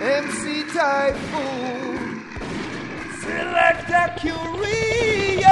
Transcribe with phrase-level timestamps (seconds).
[0.00, 2.22] MC Taiyefoon,
[3.20, 5.44] Selector Kurious.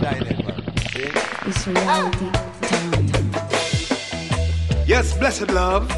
[0.00, 0.62] Shine it, man.
[1.46, 2.30] It's reality
[2.62, 3.06] time.
[4.88, 5.88] Yes, blessed love.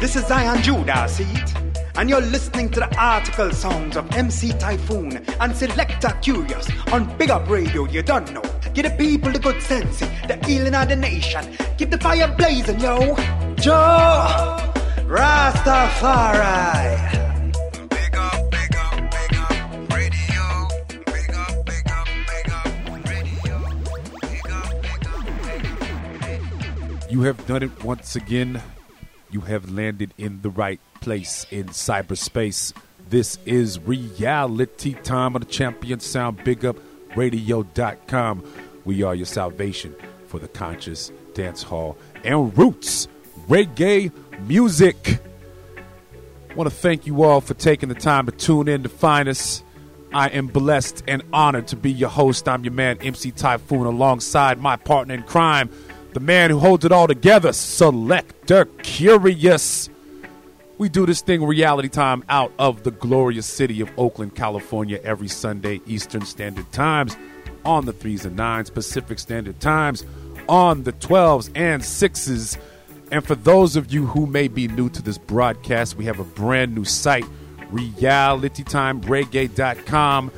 [0.00, 1.52] This is Zion Judah, see it?
[1.96, 7.30] And you're listening to the article sounds of MC Taiyefoon and Selector Kurious on Big
[7.30, 7.84] Up Radio.
[7.86, 8.42] You don't know.
[8.74, 9.98] Give the people the good sense,
[10.28, 11.44] the healing of the nation.
[11.78, 13.16] Keep the fire blazing, yo.
[13.56, 14.74] Joe
[15.06, 16.42] Rastafari.
[17.88, 20.66] Big up, big up, big up, radio.
[21.06, 22.66] Big up, big up, big up,
[23.08, 23.54] radio.
[24.20, 25.06] Big up, big
[27.00, 28.60] up, You have done it once again.
[29.30, 32.72] You have landed in the right place in cyberspace.
[33.08, 36.42] This is reality time on the champion sound.
[36.42, 36.78] Big up
[37.14, 38.42] radio.com.
[38.84, 39.94] We are your salvation
[40.26, 43.06] for the conscious dance hall and roots
[43.48, 45.18] reggae music.
[46.50, 49.28] I want to thank you all for taking the time to tune in to find
[49.28, 49.62] us.
[50.12, 52.48] I am blessed and honored to be your host.
[52.48, 55.70] I'm your man, MC Taiyefoon, alongside my partner in crime,
[56.14, 59.90] the man who holds it all together, Selector Kurious.
[60.78, 65.28] We do this thing reality time out of the glorious city of Oakland, California, every
[65.28, 67.16] Sunday, Eastern Standard Times,
[67.64, 70.04] on the 3s and 9s, Pacific Standard Times,
[70.48, 72.58] on the 12s and 6s.
[73.12, 76.24] And for those of you who may be new to this broadcast, we have a
[76.24, 77.24] brand new site,
[77.70, 80.32] realitytimereggae.com.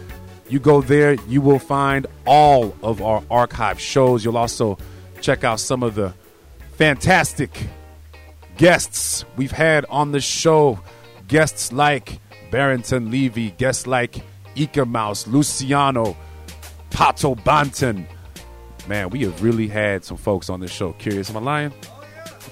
[0.49, 4.25] You go there, you will find all of our archive shows.
[4.25, 4.79] You'll also
[5.21, 6.15] check out some of the
[6.73, 7.67] fantastic
[8.57, 10.79] guests we've had on the show.
[11.27, 14.23] Guests like Barrington Levy, guests like
[14.55, 16.17] Eek-A-Mouse, Luciano,
[16.91, 18.07] Pato Banton.
[18.87, 20.95] Man, we have really had some folks on this show.
[20.95, 21.73] Kurious, am I lying?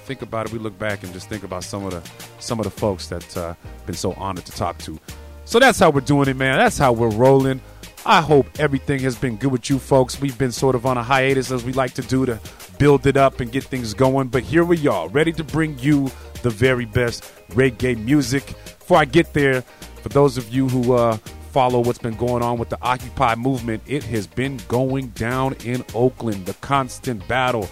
[0.06, 0.53] Think about it.
[0.53, 2.03] We look back and just think about some of the
[2.39, 3.55] some of the folks that uh,
[3.87, 4.99] been so honored to talk to.
[5.44, 6.59] So that's how we're doing it, man.
[6.59, 7.61] That's how we're rolling.
[8.05, 10.21] I hope everything has been good with you folks.
[10.21, 12.39] We've been sort of on a hiatus as we like to do to
[12.78, 14.28] build it up and get things going.
[14.28, 16.12] But here we are, ready to bring you
[16.43, 18.47] the very best reggae music.
[18.78, 19.62] Before I get there,
[20.03, 21.16] for those of you who uh,
[21.50, 25.84] follow what's been going on with the Occupy movement, it has been going down in
[25.93, 26.47] Oakland.
[26.47, 27.69] The constant battle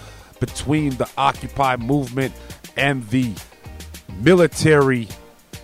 [0.47, 2.34] between the Occupy movement
[2.77, 3.32] and the
[4.21, 5.09] military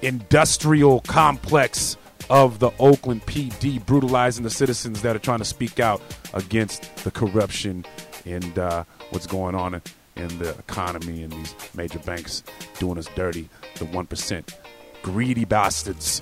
[0.01, 1.99] industrial complex
[2.31, 6.01] of the Oakland PD, brutalizing the citizens that are trying to speak out
[6.33, 7.85] against the corruption
[8.25, 9.83] and uh, what's going on in,
[10.17, 12.43] in the economy and these major banks
[12.79, 14.55] doing us dirty, the 1%.
[15.03, 16.21] Greedy bastards.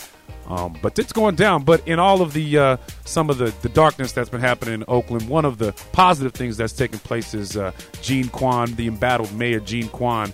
[0.49, 1.63] Um, but it's going down.
[1.65, 4.85] But in all of the uh, some of the, the darkness that's been happening in
[4.89, 9.33] Oakland, one of the positive things that's taken place is uh, Jean Quan, the embattled
[9.35, 10.33] mayor Jean Quan,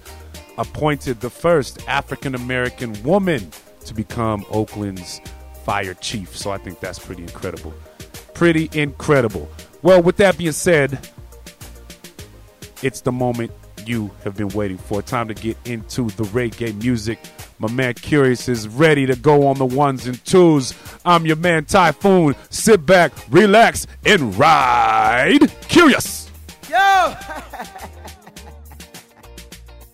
[0.56, 3.50] appointed the first African American woman
[3.84, 5.20] to become Oakland's
[5.64, 6.36] fire chief.
[6.36, 7.74] So I think that's pretty incredible.
[8.34, 9.48] Pretty incredible.
[9.82, 11.10] Well, with that being said,
[12.82, 13.50] it's the moment
[13.88, 15.02] you have been waiting for.
[15.02, 17.18] Time to get into the reggae music.
[17.58, 20.74] My man Kurious is ready to go on the ones and twos.
[21.04, 22.36] I'm your man Taiyefoon.
[22.50, 25.40] Sit back, relax, and ride.
[25.68, 26.28] Kurious.
[26.68, 26.76] Yo!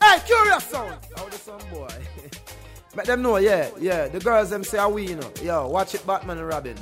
[0.01, 0.99] hey, Kurious Sound!
[1.17, 1.89] How the son boy?
[2.97, 4.09] Let them know, yeah, yeah.
[4.09, 5.31] The girls them say are we, you know.
[5.43, 6.77] Yo, watch it, Batman and Robin.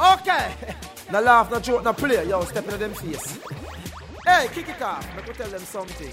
[0.00, 0.54] Okay!
[1.12, 2.26] no laugh, no joke, no play.
[2.28, 3.38] Yo, step into them face.
[4.26, 5.06] Hey, kick it off.
[5.16, 6.12] Let me tell them something.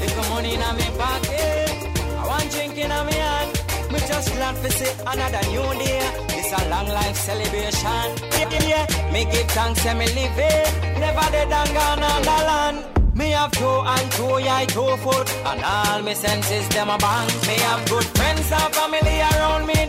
[0.00, 1.70] Little money in my pocket.
[2.18, 3.52] I want drink in my hand.
[3.92, 6.00] Me just glad to see another new day.
[6.30, 8.06] It's a long life celebration.
[8.32, 9.12] Yeah, yeah.
[9.12, 10.98] Me give thanks and me live it.
[10.98, 12.84] Never dead and gone on the land.
[13.14, 15.28] Me have two and two, yeah, two foot.
[15.46, 17.28] And all me senses, them a bang.
[17.46, 19.83] Me have good friends and family around me,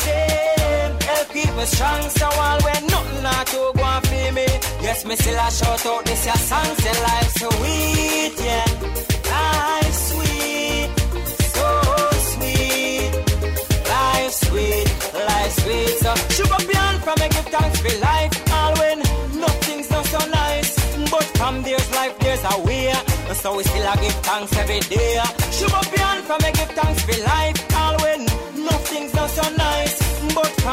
[1.34, 4.48] keep me strong, so all when nothing not to go and feel me.
[4.82, 8.66] Yes, me still a shout out this your song, say life sweet, yeah.
[9.34, 10.90] Life sweet,
[11.56, 11.68] so
[12.32, 13.12] sweet.
[13.96, 15.94] Life sweet, life sweet.
[16.04, 18.32] So, sugar beyond from me give thanks for life.
[18.54, 19.00] All when
[19.40, 20.72] nothing's not so nice.
[21.12, 22.94] But from there's life, there's a way.
[23.36, 25.22] So we still a give thanks every day.
[25.52, 27.75] Sugar beyond from me give thanks for life.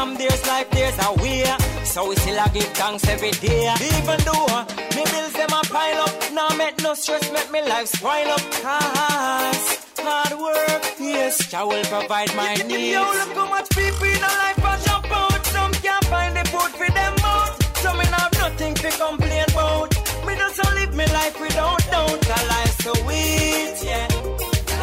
[0.03, 1.43] From there's life, there's a way.
[1.85, 3.61] So we still a give thanks every day.
[3.97, 4.65] Even though uh,
[4.95, 8.43] me bills them a pile up, now make no stress, make me life spoil up.
[8.63, 9.63] Cause
[10.05, 12.91] hard work, yes, I will provide my needs.
[12.95, 15.45] Yo, look how much people in a life a jump out.
[15.55, 17.53] Some can't find the food for them mouth.
[17.83, 19.89] Some me have nothing to complain about.
[20.25, 22.19] Me just a live me life without doubt.
[22.27, 24.07] Cause life's so sweet, yeah.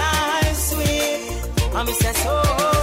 [0.00, 1.86] Life's sweet.
[1.86, 2.79] Me say so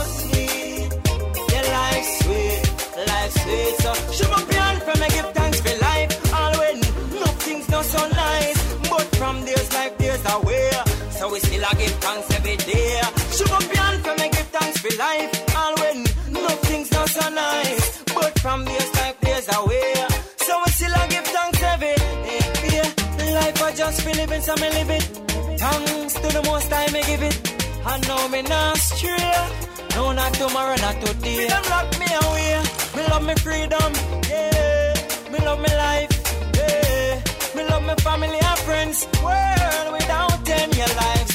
[24.37, 25.03] living, so me live it.
[25.59, 27.35] Thanks to the most time me give it.
[27.85, 29.33] I know me not stray.
[29.95, 31.37] No, not tomorrow, not today.
[31.37, 32.63] Me them lock me away.
[32.95, 33.91] Me love me freedom.
[34.29, 34.93] Yeah.
[35.31, 36.13] Me love me life.
[36.55, 37.21] Yeah.
[37.55, 39.07] Me love my family and friends.
[39.23, 41.26] World without your life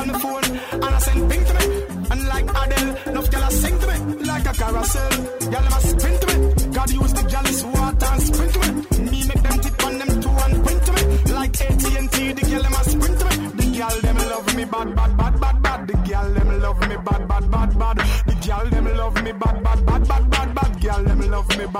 [0.00, 1.84] Call me phone and I send ping to me.
[2.10, 5.29] And like Adele, enough girl a sing to me like a carousel.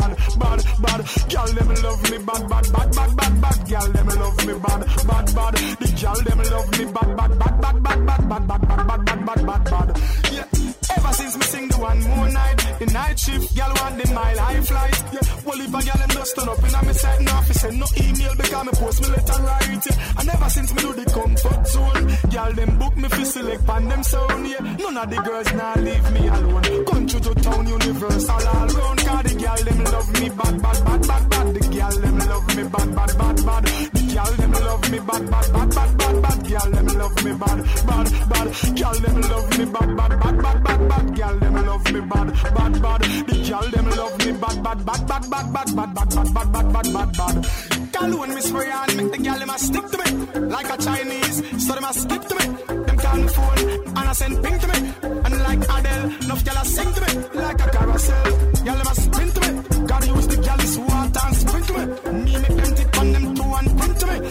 [0.00, 1.00] Bad, bad, bad.
[1.30, 3.68] Girl them love me bad, bad, bad, bad, bad, bad.
[3.68, 5.54] Girl them love me bad, bad, bad.
[5.80, 9.26] The girl them love me bad, bad, bad, bad, bad, bad, bad, bad, bad, bad,
[9.26, 10.00] bad, bad, bad.
[10.32, 10.69] Yeah.
[11.00, 14.38] Ever since me sing the one more night, the night shift, girl want the mile
[14.38, 14.98] high flight.
[15.14, 15.24] Yeah.
[15.46, 17.86] Well if a girl them just turn up in a me setting office, send no
[17.96, 19.80] email because me post me letter right.
[19.80, 20.18] Yeah.
[20.20, 23.88] And ever since me do the comfort zone, girl them book me for select pan
[23.88, 24.46] them sound.
[24.46, 24.76] Yeah.
[24.76, 26.84] None of the girls now leave me alone.
[26.84, 28.98] Country to town, universal all round.
[29.00, 31.46] Cause the girl them love me bad, bad, bad, bad, bad.
[31.54, 33.99] The girl them love me bad, bad, bad, bad.
[34.14, 36.48] Girl them love me bad, bad, bad, bad, bad, bad.
[36.48, 38.48] Girl them love me bad, bad, bad.
[38.78, 41.16] Girl them love me bad, bad, bad, bad, bad, bad.
[41.16, 43.00] Girl them love me bad, bad, bad.
[43.28, 46.52] The girl them love me bad, bad, bad, bad, bad, bad, bad, bad, bad, bad,
[46.52, 47.80] bad, bad, bad, bad.
[48.00, 51.66] When me spray on, make the girl them a stick to me like a Chinese,
[51.66, 52.46] so them a skip to me.
[52.66, 54.92] Them me phone and I send ping to me.
[55.24, 58.24] And like Adele, enough girl a sing to me like a carousel.
[58.64, 59.86] Girl them a spin to me.
[59.86, 61.84] God use the jealous water and sprint to me.
[62.24, 62.59] Me make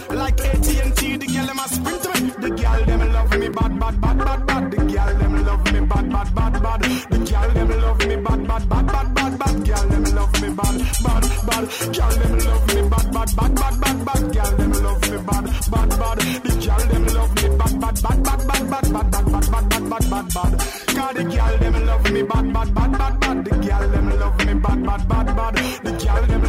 [0.08, 1.16] like AT&T.
[1.16, 2.30] The girl them a sprint to me.
[2.30, 4.70] The girl them love me bad, bad, bad, bad, bad.
[4.70, 6.82] The girl them love me bad, bad, bad, bad.
[6.82, 9.64] The girl them love me bad, bad, bad, bad, bad, bad.
[9.66, 11.64] Girl them love me bad, bad, bad.
[11.94, 14.22] Girl them love me bad, bad, bad, bad, bad, bad.
[14.34, 16.18] Girl them love me bad, bad, bad.
[16.44, 19.66] The girl them love me bad, bad, bad, bad, bad, bad, bad, bad, bad, bad,
[19.70, 20.52] bad, bad, bad, bad.
[20.90, 23.44] Cause the girl them love me bad, bad, bad, bad, bad.
[23.44, 25.54] The girl them love me bad, bad, bad, bad.
[25.84, 26.39] The girl them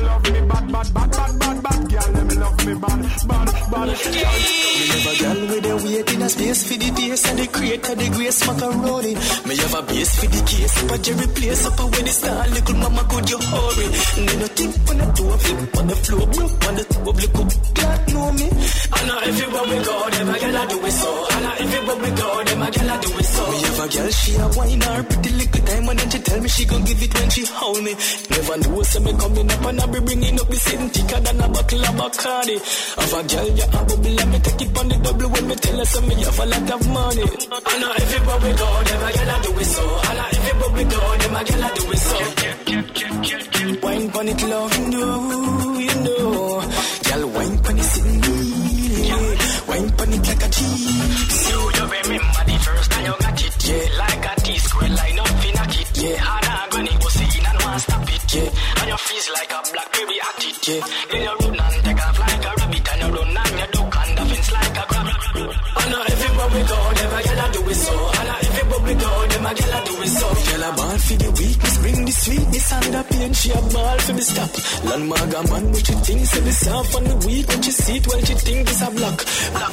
[3.85, 3.97] bad.
[3.97, 7.47] Me have a girl with a weight in a space for the taste and the
[7.47, 9.13] creator the grace macaroni.
[9.47, 12.11] Me have a base for the case up a Jerry place up a where the
[12.11, 13.87] star little mama could you hurry.
[14.25, 17.05] Then you think when I do a flip on the floor, broke on the top,
[17.05, 18.47] look up, God know me.
[18.91, 21.09] I know everywhere we go, them a girl a do it so.
[21.29, 23.43] I know everywhere we go, them a girl a do it so.
[23.51, 26.49] Me have a girl, she a wine her pretty little time and she tell me
[26.49, 27.93] she gon' give it when she hold me.
[28.29, 31.39] Never know say me coming up and I be bringing up the sitting thicker than
[31.41, 32.57] a bottle of Bacardi.
[32.99, 35.55] Have a girl, you a bubble and me take it on the double when me
[35.55, 37.23] tell her say me have a lot of money.
[37.51, 39.83] I know everywhere we go, them a girl a do it so.
[39.83, 42.17] I know everywhere we go, them a girl a do it so.
[43.81, 46.61] Wine pon it low, you know, you know.
[47.07, 48.70] Girl, wine pon it sitting.
[49.71, 51.49] Wine pon it like a cheese.
[51.49, 53.97] You, you remember the first time you got it, yeah.
[54.03, 56.35] Like a T-square line up in a kit, yeah.
[56.35, 58.81] And a granny was saying and want stop it, yeah.
[58.81, 60.83] And your face like a blackberry at it, yeah.
[61.09, 61.50] Then you
[73.41, 74.51] She a ball for the stop.
[74.85, 76.25] Landmark a man, what you think?
[76.29, 78.89] Say the soft on the weak, when she see it, well she think it's a
[78.93, 79.17] block.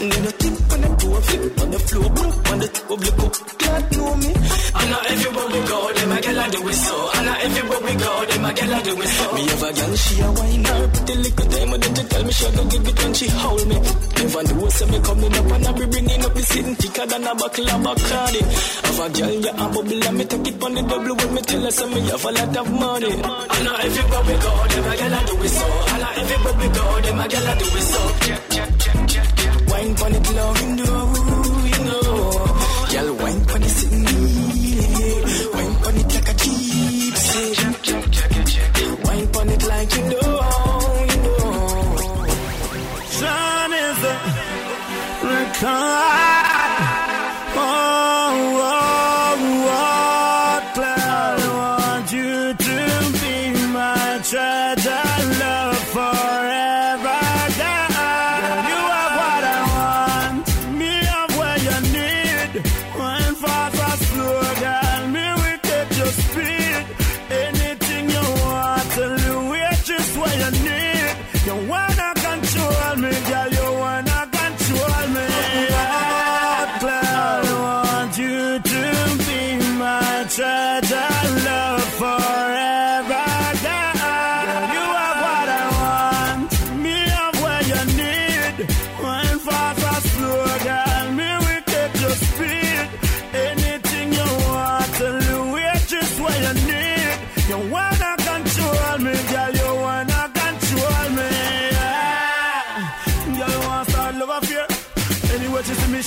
[0.01, 2.89] And then you tip on the door, flip on the floor, broke on the top,
[2.89, 3.35] look up.
[3.61, 4.33] God know me.
[4.73, 6.97] I know everywhere we go, them a gyal a do it so.
[7.13, 9.33] I know everywhere we go, them a gyal a do it so.
[9.37, 11.88] Me have a gyal, she a wine her, pretty little time, she
[12.19, 13.77] tell me she go give it when she hold me.
[14.19, 17.25] Never know, say me coming up and I be bringing up the sitting thicker than
[17.25, 18.41] a buckle of Bacardi.
[18.87, 21.43] Have a girl, you a bubble and me take it on the double when me
[21.43, 23.13] tell her say me have a lot of money.
[23.23, 25.67] I know everywhere we go, them a gyal a do it so.
[25.69, 28.03] I know everywhere we go, them a gyal a do it so.
[29.69, 31.18] Wine pon it low, you know,
[45.62, 46.27] record.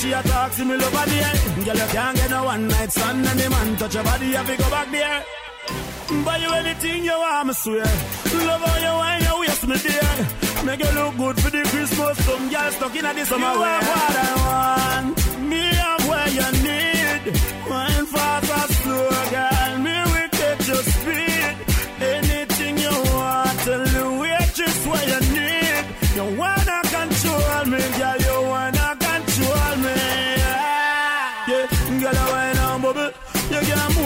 [0.02, 1.66] She see me, she a talk, see me love her there.
[1.66, 4.36] Girl, you can't get no one night stand, and the man touch your body, you
[4.36, 5.26] have to go back there.
[6.26, 7.86] Buy you anything you want, me swear.
[8.48, 10.66] Love how you wine, you waste me dear.
[10.66, 12.26] Make you look good for the Christmas.
[12.26, 13.54] Some girl stuck in the summer.
[13.54, 15.18] You have what I want.
[15.50, 17.24] Me have where you need.
[17.70, 19.80] Wine fast or slow, girl.
[19.86, 21.31] Me will take your speed.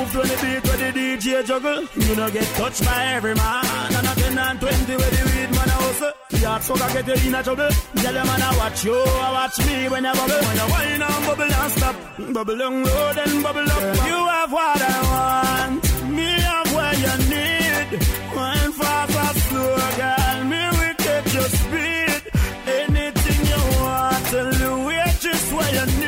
[0.06, 1.82] Move to the beat where the DJ juggle.
[1.96, 3.66] You don't get touched by every man.
[3.96, 6.14] And a 10 and 20 where the weed man a hustle.
[6.42, 7.70] Yeah, so I get you in a trouble.
[7.96, 10.42] Tell your man I watch you, I watch me when you bubble.
[10.48, 11.96] When you wine and bubble and stop.
[12.34, 13.84] Bubble down low, then bubble up.
[14.10, 15.84] You have what I want.
[16.16, 17.88] Me have what you need.
[18.36, 20.44] Wine fast or slow, girl.
[20.52, 22.22] Me will take your speed.
[22.80, 26.05] Anything you want, tell you wait just what you need.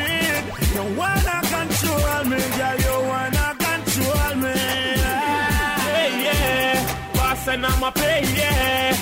[7.48, 8.92] And I'ma pay, yeah.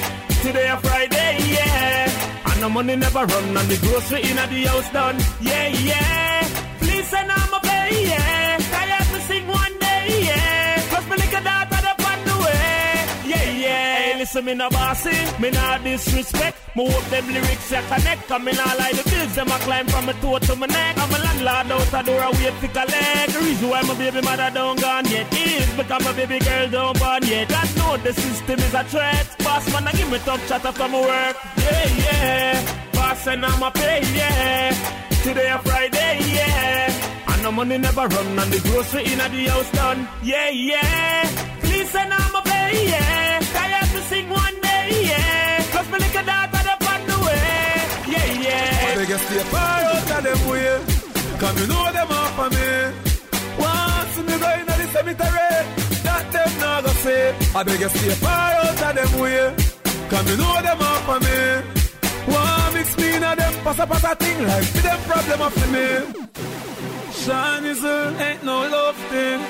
[0.43, 2.51] Today a Friday, yeah.
[2.51, 5.19] And the money never run and the grocery in at the house done.
[5.41, 6.49] Yeah, yeah.
[6.79, 8.59] Please and I'ma pay, yeah.
[8.73, 10.89] Tired to sing one day, yeah.
[10.91, 11.47] Cause me little
[14.19, 16.57] Listen, me no bossy, me not disrespect.
[16.75, 18.27] Me hope them lyrics ya connect.
[18.29, 20.97] Cause me not like the bills, them a climb from my toe to my neck.
[20.97, 23.33] I'm a landlord out the door, I wait to collect.
[23.35, 26.99] The reason why my baby mother don't gone yet is because my baby girl don't
[26.99, 27.49] born yet.
[27.51, 29.37] God know the system is a threat.
[29.45, 31.37] Boss man, I give me tough chatter from my work.
[31.59, 32.91] Yeah, yeah.
[32.93, 34.73] Boss and I'ma pay, yeah.
[35.25, 37.33] Today a Friday, yeah.
[37.35, 40.09] And the money never run and the grocery in a the house done.
[40.23, 41.29] Yeah, yeah.
[41.61, 43.26] Please and I'ma pay, yeah.
[44.09, 45.63] Sing one day, yeah.
[45.73, 47.75] Cause me little daughter up on the way.
[48.13, 48.95] Yeah, yeah.
[48.95, 50.71] Beg you stay far out of them way.
[51.41, 52.71] Come you know them off of me.
[53.59, 55.51] Once me go in the cemetery,
[56.07, 57.35] that them not go say.
[57.55, 59.55] I beg you stay far out of them way.
[60.11, 61.39] Come you know them off of me.
[62.33, 65.57] One mix me in them pass a pass a thing like see them problem of
[65.75, 65.87] me.
[67.11, 69.41] Shanizel ain't no love thing.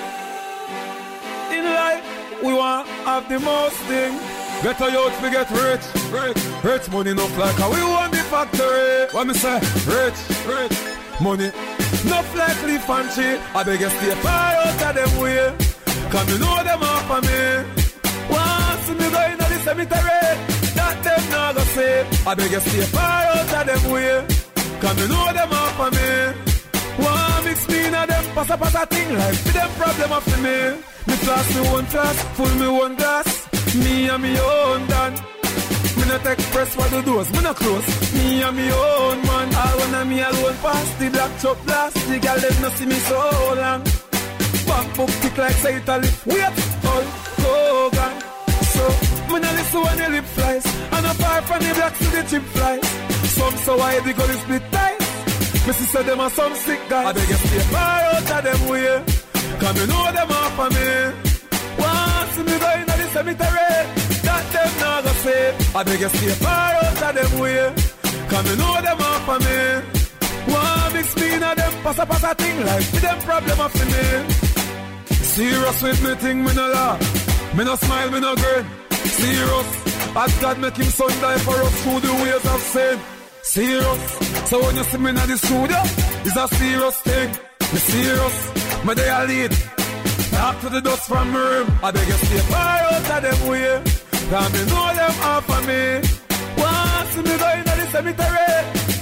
[1.56, 2.04] In life,
[2.42, 4.35] we want have the most thing.
[4.62, 8.18] Get a youth, we get rich, rich, rich money no like how we want the
[8.32, 9.06] factory.
[9.12, 9.60] What me say?
[9.86, 10.76] Rich, rich,
[11.20, 11.52] money.
[12.04, 13.36] No like leaf and tree.
[13.54, 15.54] I beg you stay far out of them way.
[16.10, 17.42] Come you know them off of me.
[18.30, 20.24] Once me go in the cemetery,
[20.74, 22.06] that them not go say.
[22.26, 24.26] I beg you stay far out of them way.
[24.80, 26.55] Come you know them off of me.
[26.98, 30.12] One mix me in a them pass a pass a thing like see them problem
[30.12, 30.58] of me.
[31.06, 33.28] Me class me one class, full me one glass.
[33.76, 35.14] Me and me own done.
[35.96, 37.88] Me no take press for the doors, me no close.
[38.14, 39.48] Me and me own man.
[39.54, 41.96] All of me alone pass the black chop blast.
[42.08, 43.18] The girl them no see me so
[43.60, 43.82] long.
[44.66, 46.08] Bank book tick like say Italy.
[46.26, 46.56] Wait,
[46.90, 47.06] all
[47.42, 48.14] Hogan.
[48.72, 48.84] So
[49.32, 50.66] me no listen when the lip flies.
[50.94, 52.88] And apart from the black to the chip flies.
[53.36, 55.05] Some so why the gully split ties.
[55.66, 57.06] Me see say them are some sick guys.
[57.06, 59.04] I beg you stay far out of them way.
[59.58, 60.90] Come you know them off of me.
[61.82, 63.72] Once me go in the cemetery,
[64.26, 65.56] that them not go say.
[65.74, 67.74] I beg you stay far out of them way.
[68.30, 69.58] Come you know them off of me.
[70.54, 73.60] One mix me in a them pass a pass a thing like see them problem
[73.60, 74.04] of me.
[75.34, 77.56] Serious with me thing me no laugh.
[77.56, 78.64] Me no smile, me no grin.
[79.18, 79.68] Serious.
[80.14, 83.15] As God make him son die for us through the ways of sin.
[83.46, 84.00] Serious.
[84.50, 85.80] So when you see me in the studio,
[86.26, 87.30] it's a serious thing.
[87.72, 88.36] Me serious.
[88.84, 89.52] Me they a lead.
[90.60, 91.68] To the dust from my room.
[91.82, 93.82] I beg you stay far out of them way.
[94.30, 95.82] Cause me know them off of me.
[96.58, 98.52] Once me go in the cemetery,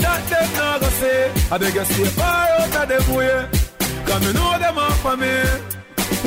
[0.02, 1.32] that them not go say.
[1.50, 3.48] I beg you stay far out of them way.
[4.06, 5.34] Cause me know them off of me.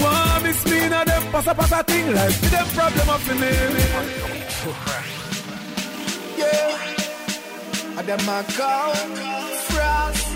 [0.03, 3.51] One miss me in them pass a pass a thing like them problem of me.
[6.37, 6.96] Yeah.
[7.97, 8.93] And them a go
[9.73, 10.27] frost.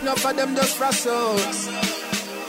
[0.00, 1.88] Enough of them just frost out.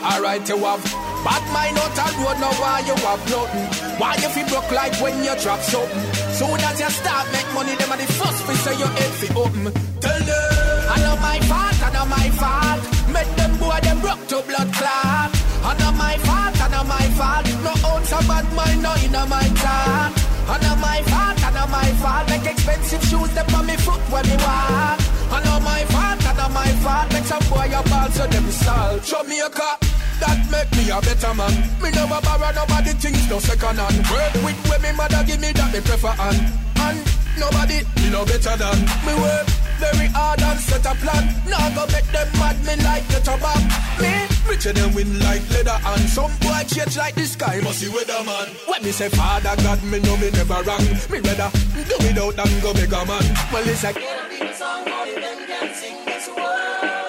[0.06, 0.84] Alright, you have
[1.26, 3.66] bad mind out and road, now why you have nothing?
[3.98, 6.14] Why you feel broke like when you drop something?
[6.38, 9.34] Soon as you start make money, them are the first fi say your head fi
[9.34, 9.64] open.
[9.98, 12.80] Tell them, I know my fault, I know my fault.
[13.12, 15.30] Make them boy them broke to blood clot.
[15.66, 17.46] I know my fault, I know my fault.
[17.66, 20.19] No ounce of bad mind, no in my thought.
[20.50, 22.28] I know my fault, I know my fault.
[22.28, 24.98] Make expensive shoes, them on me foot when me walk.
[25.30, 27.06] I know my fault, I know my fault.
[27.14, 29.04] Make some boy your balls so them salt.
[29.06, 29.78] Show me a car.
[30.18, 31.54] That make me a better man.
[31.80, 34.02] Me never borrow nobody things no second hand.
[34.10, 36.42] Work with where me mother give me that me prefer and
[36.82, 36.98] and
[37.38, 39.46] nobody me no better than me work
[39.80, 41.24] very hard and set a plan.
[41.48, 43.64] Now go make them mad me like the tobacco.
[43.96, 47.88] Me richer than win like leather and some boy change like the sky must see
[47.88, 48.48] weather man.
[48.68, 50.84] When me say Father God, me know me never wrong.
[51.08, 51.50] Me rather
[51.88, 53.24] do without and go make a man.
[53.50, 53.96] Well it's like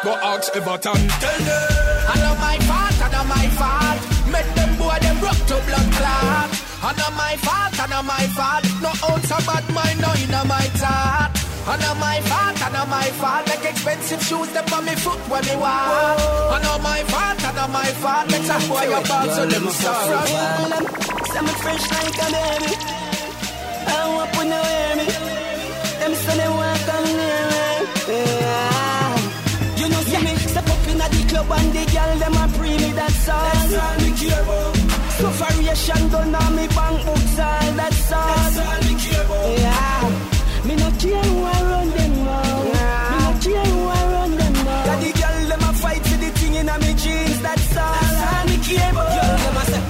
[0.03, 1.01] go ask Everton.
[1.19, 3.99] Tell them I know my fault, I know my fault.
[4.31, 6.61] Make them boy them broke to blood clot.
[6.83, 8.65] I know my fault, I know my fault.
[8.81, 11.29] No ounce of bad mind, no in my thought.
[11.69, 13.45] I know my fault, I know my fault.
[13.45, 16.17] Make expensive shoes, them on me foot when me walk.
[16.49, 18.25] I know my fault, I know my fault.
[18.33, 20.25] Make some boy your ball so them start.
[21.29, 22.73] Some fresh like a baby.
[23.85, 25.05] I want to know hear me.
[26.01, 28.17] Them say they want come near me.
[29.77, 32.73] You know see me step up inna the club and the girl them a pre
[32.73, 33.37] me that's all.
[33.37, 35.00] That's all me care about.
[35.21, 38.25] Sufferation done on me bank books all that's all.
[38.25, 39.60] That's all me care about.
[39.62, 40.65] Yeah.
[40.65, 42.63] Me no care who I run them now.
[43.12, 44.86] Me no care who I run them now.
[44.88, 47.93] Got the girl them a fight for the thing inna me jeans that's all.
[48.01, 49.13] That's all me care about.
[49.13, 49.81] Girl them a say.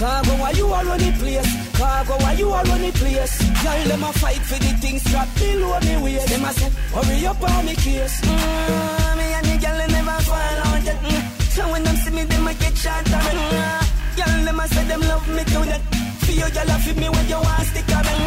[0.00, 1.50] Cargo, why you are running place?
[1.76, 3.36] Cargo, why you are running place?
[3.62, 6.28] Girl, them a fight for the things strap below me waist.
[6.28, 8.20] Them a say, hurry up on me case.
[8.24, 10.96] Mm, me and the girl they never fall out yet.
[10.96, 11.22] Mm.
[11.54, 13.40] So when them see me, them a get shot at me.
[13.40, 13.85] Mm.
[14.16, 15.82] Girl, them a say them love me too that.
[16.24, 18.18] Feel girl a fit me when you want stick on me.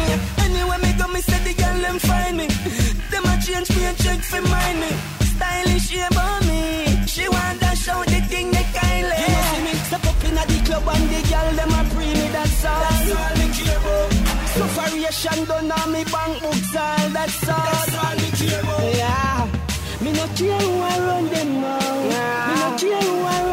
[0.44, 2.46] Anyway, me go, me say the girl them find me.
[3.10, 4.90] Them a change me and check for mind me.
[5.34, 6.60] Stylish, she about me.
[7.06, 9.16] She want to show the thing they kindly.
[9.18, 12.06] You know see me step up inna the club and the girl them a pre
[12.18, 12.80] me that's all.
[12.86, 14.10] That's all me care about.
[14.54, 17.66] Sufferation done on me bank books all that's all.
[17.66, 18.94] That's all me care about.
[18.94, 19.48] Yeah.
[20.02, 22.46] Me no care who I run them now.
[22.48, 23.49] Me no care who I run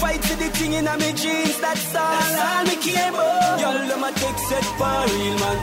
[0.00, 1.58] fight for the thing inna me jeans.
[1.60, 2.08] That's all.
[2.08, 3.60] That's all me care about.
[3.60, 5.58] Girl them a take set for real man.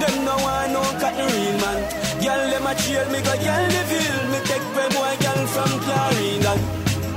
[0.00, 1.78] Them no want no cut the real man.
[2.22, 4.16] Girl, them a cheer me go the feel.
[4.32, 6.58] Me take pay boy girl from Clarendon.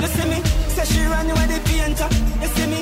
[0.01, 0.39] You see me?
[0.73, 2.09] Say she run with the painter.
[2.41, 2.81] You see me?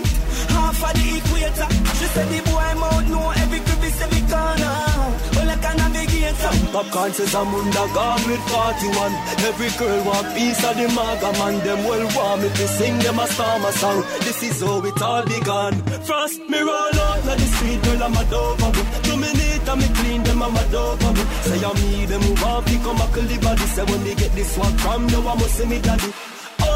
[0.53, 1.69] Half of the equator.
[1.97, 5.32] She said the boy mouth know every crevice, every corner.
[5.73, 6.35] Can navigate.
[6.71, 9.13] Popcorn says I'm under gone with 41
[9.49, 11.63] Every girl want piece of the maga man.
[11.65, 14.01] Them well want me to sing them a storm a song.
[14.21, 15.73] This is how it all began.
[16.03, 19.75] First me roll out na the street girl I'm a dove of me Two minutes
[19.75, 22.77] me clean them I'm a dove of me Say I'm me them who want to
[22.79, 23.65] come a the body.
[23.73, 26.32] Say when they get this one from you I must see me daddy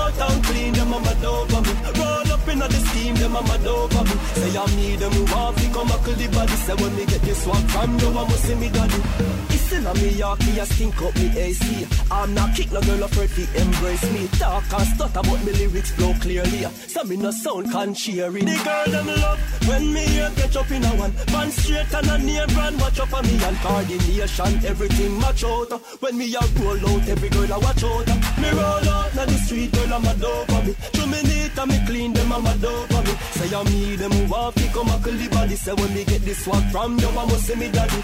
[0.08, 1.74] out and clean them a mad over me.
[2.00, 4.16] Roll up in the steam them a mad over me.
[4.40, 6.56] Say I need them who want to come buckle the body.
[6.66, 9.86] Say when me get this one from you I must see me daddy It's in
[9.86, 13.62] a me Yorkie I stink up me AC I'm not kick no girl afraid to
[13.62, 14.28] embrace me.
[14.40, 16.64] Talk and stutter but me lyrics flow clearly.
[16.88, 20.72] So me no sound can cheery The girl them love when me here catch up
[20.72, 21.14] in a one.
[21.34, 24.66] Man straight and a near brand watch up on me And coordination.
[24.66, 25.72] Everything match out.
[26.00, 28.08] When me a roll out every girl I watch out.
[28.40, 30.14] Me roll out na the street girl I'm a
[30.48, 30.76] for me.
[30.94, 32.07] Two minutes and me clean
[32.38, 34.98] them I'm a dope for me Say I me them who want to come a
[34.98, 35.56] the body.
[35.56, 38.02] Say when me get this one from you I must see me daddy.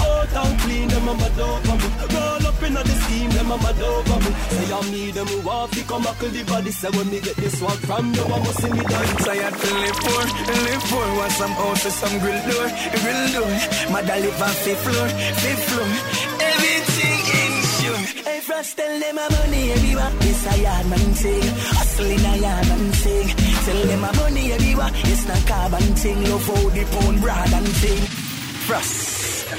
[0.00, 3.52] Out and clean them I'm a dope for me Roll up in the scheme them
[3.52, 6.42] I'm a dope for me Say I me them who want to come a the
[6.44, 6.70] body.
[6.70, 9.14] Say when me get this one from you I must see me daddy.
[9.24, 10.24] Tired to live poor,
[10.66, 12.68] live poor Want some house with some grill door,
[13.02, 13.52] grill door.
[13.92, 15.08] Mother live on fifth floor,
[15.42, 15.88] fifth floor.
[16.50, 21.42] Everything insured Hey, Frost, tell them I'm money everywhere It's a yard man thing
[21.78, 26.22] Hustling a yard man thing Tell them I'm money everywhere It's not carbon thing.
[26.30, 27.98] Love how the pound broad and thing
[28.62, 29.50] Frost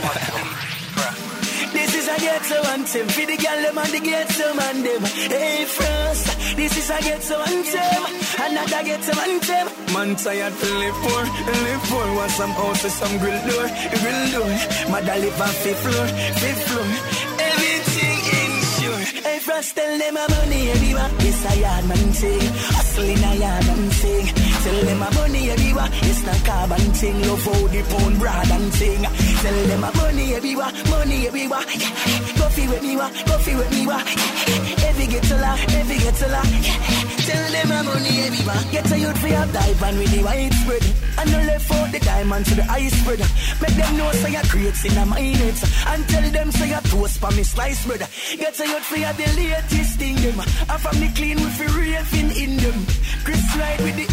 [1.74, 3.08] This is a get so anthem.
[3.10, 5.04] For the girl them and the get so man them.
[5.04, 8.02] Hey Frost This is a get so anthem.
[8.40, 9.68] Another get so anthem.
[9.92, 11.24] Man tired to live poor,
[11.68, 12.08] live poor.
[12.16, 14.52] Want some house some grill door, grill door.
[14.88, 16.08] Mother live on fifth floor,
[16.40, 17.37] fifth floor
[19.28, 22.40] Hey Frost tell them I'm money everywhere It's a yard man thing
[22.76, 27.46] Hustling a yard man thing Tell them I'm money everywhere It's not carbon thing Love
[27.46, 29.02] how the pound broad and thing.
[29.40, 31.64] Tell them I'm money everywhere Money everywhere
[32.36, 33.96] Go fee with me wa Go fee with me wa.
[34.84, 36.42] Every get to la Every get to la.
[36.44, 40.52] Tell them I'm money everywhere Get a youth for your dive and with the white
[40.60, 40.84] spread.
[41.18, 43.20] And no left out the diamond to the ice spread.
[43.62, 47.20] Make them know say you're creates in a minutes And tell them say you're toast
[47.20, 48.04] for me slice bread.
[48.36, 50.40] Get a youth for your the latest thing them.
[50.44, 52.86] And from the clean with the raving in them.
[53.24, 54.08] Chris ride with the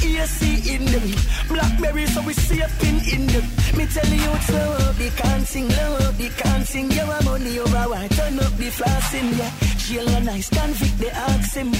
[0.45, 1.09] AC in them.
[1.49, 3.45] Blackberry so we safe in in them.
[3.77, 7.25] Me tell you slow up the can't sing Low up the can't sing You want
[7.25, 11.73] money over why Turn up the flossing yeah Jail a nice convict they ask him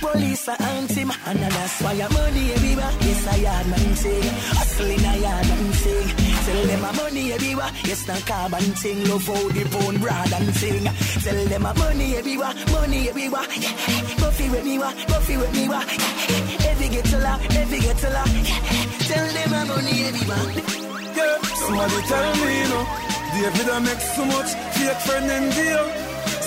[0.00, 2.92] Police a hunt him And that's why I'm money everywhere?
[3.00, 4.20] Yes a yard man say
[4.56, 6.02] Hustling a yard man say
[6.46, 7.70] Tell them I'm money everywhere.
[7.84, 9.04] Yes not carbon thing.
[9.08, 10.84] Love how the pound broad and thing.
[11.24, 12.54] Tell them I'm money everywhere.
[12.72, 13.08] Money
[14.20, 14.78] Go fee with me
[15.30, 15.64] fee with me
[16.70, 18.24] Every get to la Every get to la
[19.10, 20.80] Tell them I'm money everywhere.
[21.16, 22.84] Yeah, somebody tell me, you know,
[23.34, 24.50] David I make so much.
[24.74, 25.84] Fake friend in deal.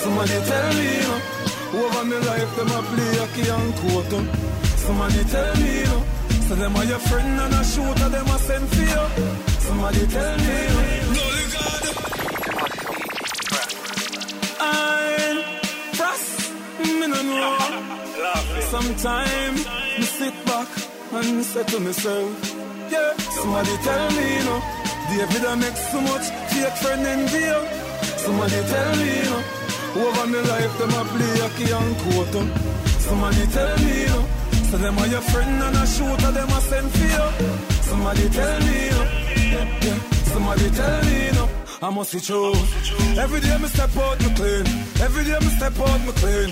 [0.02, 1.20] Somebody tell me, you know,
[1.82, 4.12] over my life them a play a key and coat.
[4.18, 4.22] uh.
[4.84, 6.02] Somebody tell me, you know,
[6.46, 9.04] so them are your friend and a shooter them a send for you.
[9.66, 10.84] Somebody tell me, you know,
[15.96, 17.58] frost, me no know.
[18.72, 19.54] Sometime
[19.98, 20.68] me sit back
[21.12, 22.30] and me say to myself,
[22.90, 24.60] yeah, somebody tell me, you know,
[25.10, 27.62] David I make so much fake friend in deal.
[28.24, 29.42] Somebody tell me, you know,
[29.96, 32.34] over my life them a play a key and coat.
[32.34, 32.44] uh.
[33.06, 34.26] Somebody tell me, you know,
[34.70, 37.26] so them are your friend and a shooter them a send for you.
[37.82, 39.02] Somebody tell me, you
[39.54, 39.98] yeah, yeah.
[40.32, 41.34] Somebody tell me, you
[41.84, 42.54] I must be true.
[43.20, 44.66] Every day me step out me clean.
[45.04, 46.50] Every day me step out me clean.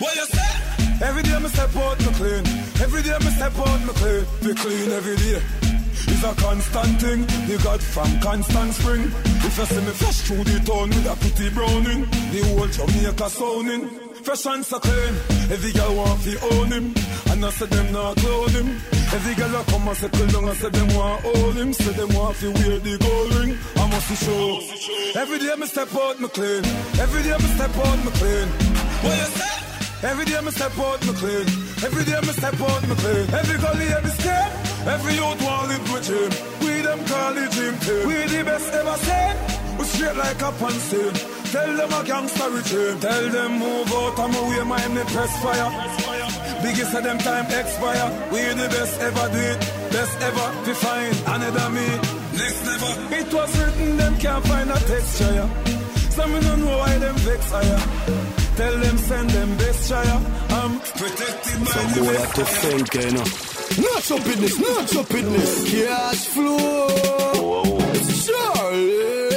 [0.00, 1.04] What you say?
[1.04, 2.46] Every day me step out me clean.
[2.80, 4.24] Every day me step out me clean.
[4.42, 5.69] Me clean every day.
[6.08, 9.12] It's a constant thing, you got from constant spring.
[9.46, 13.28] If you see me fresh through the town with a pretty browning, the whole Jamaica
[13.30, 14.10] sounding.
[14.22, 15.14] Fresh and so clean,
[15.50, 16.94] every girl want to own him.
[17.30, 18.68] And I say them not clone him.
[19.12, 21.72] Every girl a come and settle down and say them want hold him.
[21.72, 23.58] Say them want to wear the gold ring.
[23.76, 25.20] I must be show.
[25.20, 26.64] Every day me step out me clean.
[27.00, 28.48] Every day me step out me clean.
[29.02, 30.06] What you say?
[30.06, 31.46] Every day me step out me clean.
[31.82, 33.26] Every day me step out me clean.
[33.34, 34.69] Every gully every step.
[34.86, 36.30] Every youth want live with him.
[36.64, 38.08] We them call it team.
[38.08, 39.34] We the best ever seen.
[39.78, 40.76] We straight like a pan.
[41.52, 43.00] Tell them a gangster regime.
[43.00, 45.70] Tell them move out of my way, my me press fire.
[46.62, 48.08] Biggest of them time expire.
[48.32, 49.60] We the best ever do it.
[49.92, 51.88] Best ever to find another me.
[52.40, 52.92] Next level.
[53.12, 55.32] It was written, them can't find a texture.
[55.34, 56.10] Yeah.
[56.10, 58.39] Some me don't know why them vex higher.
[58.60, 60.20] Tell them send them best shire.
[60.50, 63.24] I'm um, protected by Some boy have to think, eh, you know.
[63.88, 65.70] Not your business, not your business.
[65.70, 66.88] Cash flow.
[68.26, 69.30] Charlie.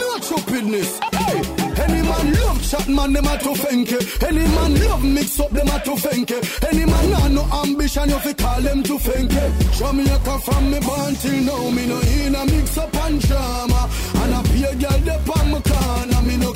[0.00, 0.98] Not your business.
[1.12, 1.60] Hey.
[1.84, 3.92] Any man love chat man, them a to fenke.
[4.00, 4.26] Eh.
[4.28, 6.32] Any man love mix up, them a to fenke.
[6.40, 6.68] Eh.
[6.72, 9.44] Any man nah no ambition, you fi call them to fenke.
[9.78, 13.90] Jamaica from me born till now, me no in a mix up and drama.
[14.22, 16.52] And a pay girl dey on my corner, me no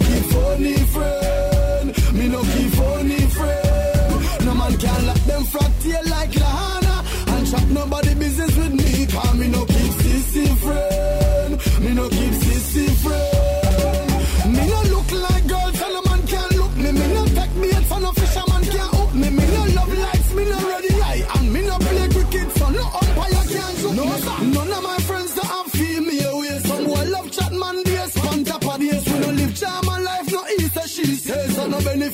[0.54, 2.14] funny friend.
[2.14, 4.44] Me no keep funny friend.
[4.46, 6.96] No man can lock them front tail like Lahana
[7.36, 9.06] and chat nobody business with me.
[9.06, 11.52] Cause me no keep sissy friend.
[11.84, 13.63] Me no keep sissy friend.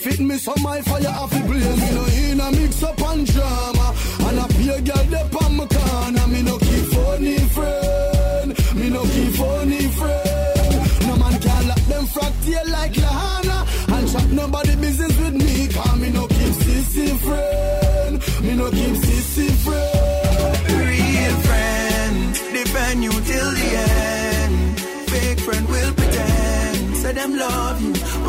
[0.03, 1.77] No me so my fire have to blaze.
[1.77, 3.95] Me no in a mix up and drama.
[4.21, 6.27] And a pure girl dey on my corner.
[6.29, 8.49] Me no keep funny friend.
[8.77, 11.07] Me no keep funny friend.
[11.07, 15.69] No man can lock them front tail like Lahana and chat nobody business with me.
[15.69, 18.43] Cause me no keep sissy friend.
[18.43, 20.30] Me no keep sissy friend.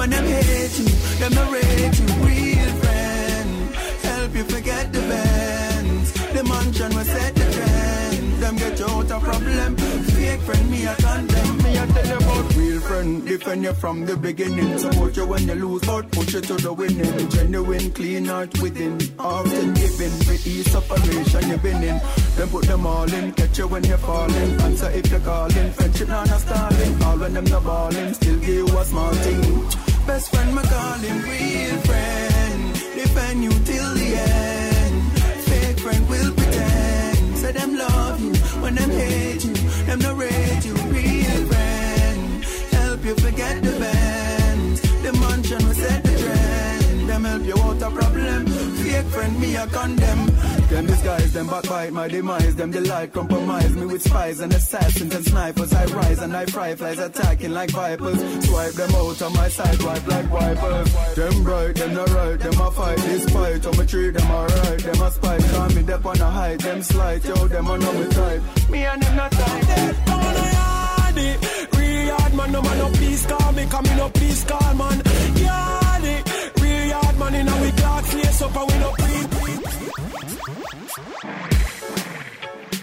[0.01, 0.85] When them hate you.
[1.21, 2.07] Them not rate you.
[2.25, 3.75] Real friend,
[4.09, 6.11] help you forget the bands.
[6.33, 8.27] The mansion will set the trend.
[8.41, 9.77] Them get you out of problem.
[9.77, 11.57] Fake friend, me I condemn.
[11.63, 13.27] Me I tell you about real friend.
[13.27, 14.79] Defend you from the beginning.
[14.79, 17.29] Support you when you lose, but push you to the winning.
[17.29, 18.97] Genuine, clean heart within.
[19.19, 22.01] Often giving for each operation you've been in.
[22.37, 23.33] Then put them all in.
[23.33, 24.61] Catch you when you're falling.
[24.61, 25.71] Answer if you're calling.
[25.73, 27.03] Friendship not a stalling.
[27.03, 28.15] All when them not balling.
[28.15, 29.90] Still give you a small thing.
[30.07, 31.21] Best friend, my calling.
[31.21, 32.73] Real friend.
[32.95, 35.13] Defend you till the end.
[35.47, 37.37] Fake friend will pretend.
[37.37, 39.53] Say them love you when them hate you.
[39.85, 40.73] Them no rate you.
[40.73, 42.43] Real friend.
[42.71, 44.77] Help you forget the band.
[45.03, 47.09] The mansion will set the trend.
[47.09, 48.47] Them help you out a problem.
[48.47, 50.40] Fake friend, me a condemn.
[50.71, 52.55] Them disguise, them backbite my demise.
[52.55, 55.73] Them delight compromise me with spies and assassins and snipers.
[55.73, 58.45] I rise and I fry flies attacking like vipers.
[58.45, 61.15] Swipe them out on my side, wipe like wipers.
[61.15, 63.65] Them bright, them not right, them a fight this fight.
[63.67, 65.43] I'm a treat them alright, them a spite.
[65.51, 68.41] Call me dep on a height, them slight, yo, them know me type.
[68.69, 69.69] Me and them not tight.
[70.07, 71.77] on a yardy.
[71.77, 73.65] Real yard man, no man, no please call me.
[73.65, 74.99] Come in, no please call man.
[75.45, 76.61] Yardy.
[76.63, 79.40] Real yard man, in a we clocks lace up and we no pre.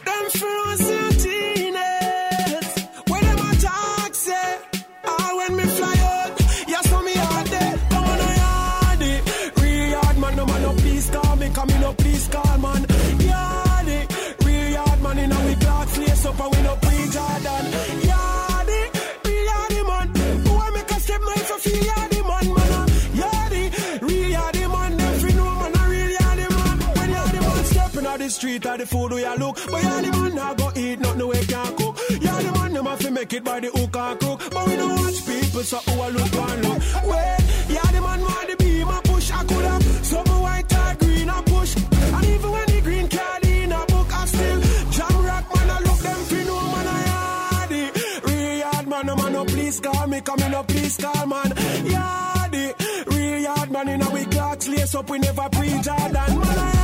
[0.04, 0.88] Them frozen
[28.59, 29.57] out the street, at the food we a look.
[29.71, 31.97] But yardy man not go eat nothing we can cook.
[31.97, 34.51] Yardy man them have to make it by the hook and crook.
[34.51, 36.79] But we don't watch people, so who a look and look.
[37.05, 39.31] Wait, yardy man want the beam a push.
[39.31, 41.77] I could have some white or green a push.
[41.77, 45.71] And even when the green card in a book, I still jam rock man.
[45.71, 47.85] I look them fi know man a yardy.
[48.27, 51.51] Real yard man, no man no please call me, come in no please call man.
[51.94, 52.66] Yardy,
[53.14, 56.40] real yard man in a we clocks lace up, we never pre-Jordan.
[56.40, 56.77] Man a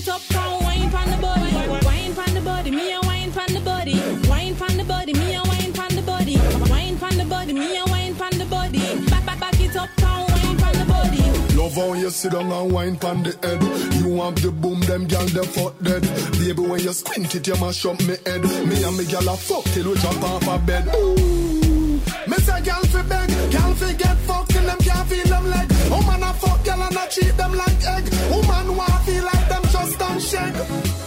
[0.00, 1.86] it up, come wine pon the body.
[1.86, 3.96] Wine pon the body, me a wine pon the body.
[4.28, 6.36] Wine pon the body, me a wine pon the body.
[6.70, 8.80] Wine pon the body, me a wine pon the body.
[9.10, 11.56] Back back back it up, come wine pan the body.
[11.56, 13.62] love how you sit down and wine pon the head.
[14.02, 16.02] You have the boom, them gal them fuck dead.
[16.38, 18.42] Baby, when you squint it, you mash up me head.
[18.68, 20.88] Me and me gal a fuck till we jump off a bed.
[20.96, 21.40] Ooh.
[22.28, 25.68] Me say gal fi beg, gal fi get fucked till them can't feel them leg.
[25.90, 28.04] Woman a fuck gal and a treat them like egg.
[28.30, 29.64] Woman wanna feel like them
[30.20, 31.00] shake.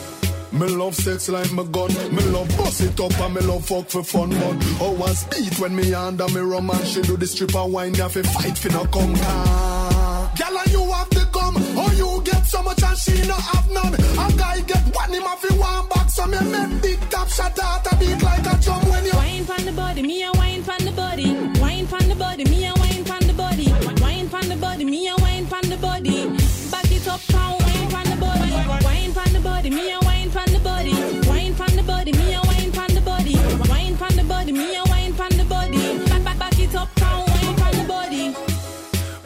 [0.53, 1.89] Me love sex like my gun.
[2.13, 4.29] Me love bust it up and me love fuck for fun.
[4.29, 7.93] But oh, one speed when me under me rum and she do the stripper wine.
[7.93, 10.31] Got fi fight fi no come car.
[10.37, 11.55] Girl and you have the gum.
[11.57, 13.95] Oh, you get so much and she no have none.
[13.95, 16.09] A guy get one him off one back.
[16.09, 19.45] So me make big top shot out a beat like a drum when you Wine
[19.45, 20.31] pon the body, me a
[29.63, 30.93] body, me a wine pon the body.
[31.27, 33.35] Wine pon the body, me a wine pon the body.
[33.69, 35.97] Wine pon the body, me a wine pon the body.
[36.09, 38.35] Back back back it up, pound wine pon the body.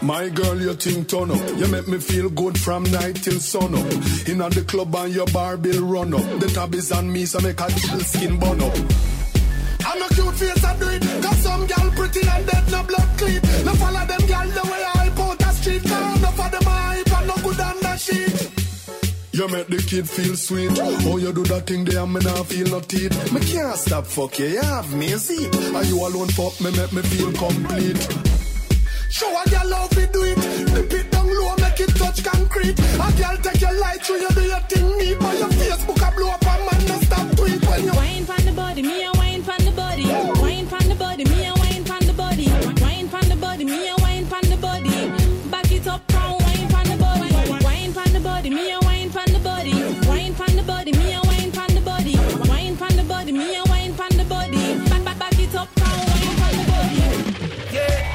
[0.02, 1.58] My girl, you think turn up.
[1.58, 3.92] You make me feel good from night till sun up.
[4.28, 6.40] In the club and your bar bill run up.
[6.40, 8.76] The tab is on me, so make a little skin burn up.
[9.86, 11.02] I'm a cute face, I do it.
[11.24, 13.42] Cause some gal pretty and dead, no blood clean.
[13.66, 15.82] No follow them gal the way I out the street.
[15.82, 18.57] Cause enough of them hype and no good on the sheet.
[19.38, 20.72] You make the kid feel sweet.
[21.06, 23.14] Oh, you do that thing there, me not feel no teeth.
[23.32, 25.54] Me can't stop fuck you, you have me a seat.
[25.78, 28.02] Are you alone fuck me, make me feel complete.
[29.14, 30.42] Show a girl how we do it.
[30.74, 32.82] Dip it down low, make it touch concrete.
[32.82, 35.20] A girl take your light through you do your thing neat.
[35.22, 38.42] But your Facebook a blow up and man no stop tweet when you Wine pon
[38.42, 40.06] the body, me a wine pon the body.
[40.42, 42.50] Wine pon the body, me a wine pon the body.
[42.82, 44.90] Wine pon the body, me a wine pon the body.
[45.54, 47.64] Back it up, pound wine pon the body.
[47.64, 48.87] Wine pon the body, me a
[50.92, 52.16] body, me a wine pon the body.
[52.50, 54.58] Wine pon the body, me a wine pon the body.
[54.90, 57.02] Back back back it up, pound wine pon the body.
[57.74, 58.14] Yeah.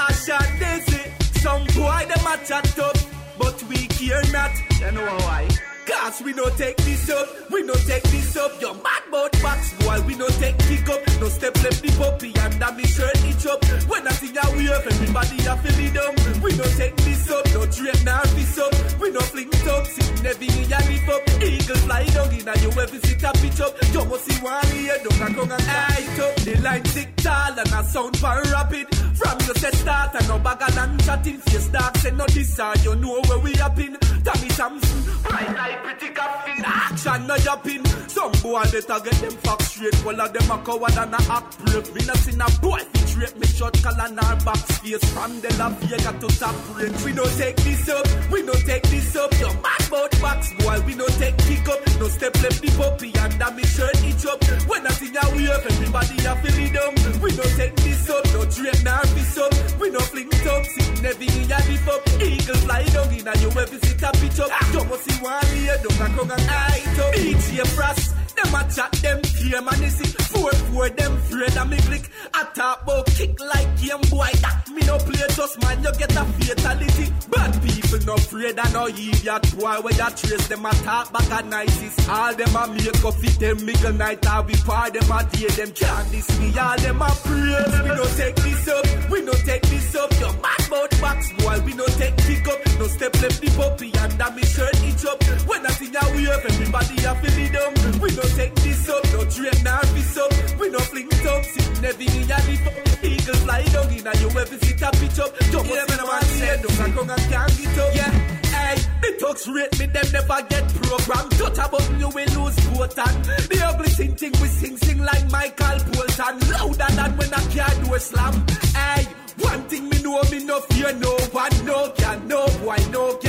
[0.00, 1.10] I shot Daisy.
[1.40, 2.96] Some boy them a chat up,
[3.38, 4.52] but we care not.
[4.80, 5.48] You know why?
[5.88, 8.60] Cause we no take this up, we no take this up.
[8.60, 11.00] Your mad bout box, boy, we no take kick up.
[11.18, 13.64] No step left the puppy under me shirt itch up.
[13.88, 16.42] When I see ya wave, everybody a feel it dumb.
[16.42, 19.00] We no take this up, no drape nor this up.
[19.00, 21.22] We no fling it up, sitting in ya lift up.
[21.40, 23.72] Eagle fly down in a you ever sit a pitch up.
[23.88, 26.36] You must see one here, don't come and height up.
[26.44, 28.94] The line tick tall and a sound pan rapid.
[29.16, 31.96] From your set start and no bag and chatting face dark.
[31.96, 33.96] Say no this you know where we happen.
[34.28, 36.62] Tommy Thompson, bright like pretty coffin.
[36.62, 37.84] Action no yapping.
[38.08, 40.04] Some boy better get them facts straight.
[40.04, 41.94] All of them a coward and a act brave.
[41.94, 42.84] Me not seen a boy
[43.18, 45.04] rate me short collar and our back face.
[45.12, 47.04] From the La Vega to top range.
[47.04, 49.32] We no take this up, we no take this up.
[49.38, 51.80] Your mad bout box boy, we no take kick up.
[51.98, 54.42] No step left the puppy under me shirt itch up.
[54.68, 56.94] When I see ya wave, everybody a feel it down.
[57.20, 59.52] We no take this up, no drape nor this up.
[59.80, 62.02] We no fling it up, sitting heavy in ya lift up.
[62.22, 64.50] Eagle fly down in a you ever sit a pitch up.
[64.72, 67.14] You must see one here, don't come and height up.
[67.14, 70.22] DJ Frost, them a chat, them fear man is it.
[70.28, 72.10] Four four them afraid of me click.
[72.34, 74.30] I talk about kick like game boy.
[74.42, 77.12] That me no play just man, you get a fatality.
[77.30, 79.76] Bad people no afraid of no idiot boy.
[79.82, 82.08] Where you trace them a talk back at nicest.
[82.08, 84.26] All them a make up fit them middle night.
[84.26, 86.56] I we par them a day them can't this me.
[86.58, 87.82] All them a praise.
[87.82, 90.10] We no take this up, we no take this up.
[90.20, 92.58] Your mad bout box boy, we no take kick up.
[92.78, 95.22] No step left the puppy under me shirt itch up.
[95.48, 97.72] When I see ya wave, everybody a feel it down.
[98.00, 100.32] We no take this up, no drape nor this up.
[100.58, 103.04] We no fling it up, sitting heavy in ya lift up.
[103.04, 105.30] Eagle fly down in a you ever sit a pitch up.
[105.52, 107.94] Don't yeah, man, man say, don't a come and can't get up.
[107.94, 108.10] Yeah.
[108.54, 111.30] Hey, the talks rate me, them never get programmed.
[111.32, 115.30] Touch a button, you will lose and The ugly sing thing, we sing, sing like
[115.30, 116.38] Michael Bolton.
[116.50, 118.46] Louder than when a car door slam.
[118.74, 119.04] Hey,
[119.38, 123.27] one thing me know, me no fear no one, no can, no boy, no can.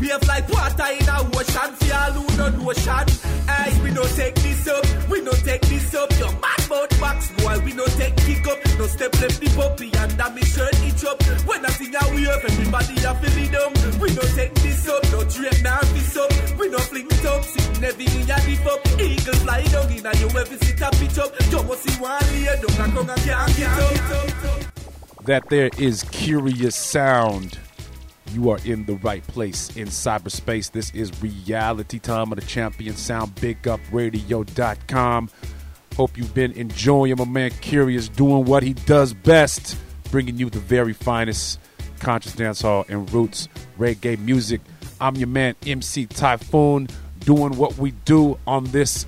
[0.00, 1.74] Wave like water in a ocean.
[1.90, 3.10] All who.
[3.48, 6.10] Hey, we no take this up, we no take this up.
[6.18, 8.58] Your mad bout box boy, we no take kick up.
[8.78, 11.22] No step left the puppy under me shirt up.
[11.46, 14.00] When I sing a wave, everybody a feel it down.
[14.00, 15.24] We no take this up, no
[16.16, 16.30] up.
[16.58, 17.44] We no fling it up,
[17.98, 18.30] in
[18.66, 18.86] up.
[19.38, 20.12] Fly down in a
[20.82, 21.34] a pitch up.
[22.94, 25.24] Come and get up.
[25.24, 27.58] That there is Kurious Sound.
[28.32, 30.70] You are in the right place in cyberspace.
[30.70, 33.34] This is reality time of the champion sound.
[33.36, 35.30] BigUpRadio.com.
[35.96, 39.76] Hope you've been enjoying my man Kurious doing what he does best,
[40.10, 41.58] bringing you the very finest
[41.98, 43.48] conscious dancehall and roots
[43.78, 44.60] reggae music.
[45.00, 49.06] I'm your man MC Taiyefoon, doing what we do on this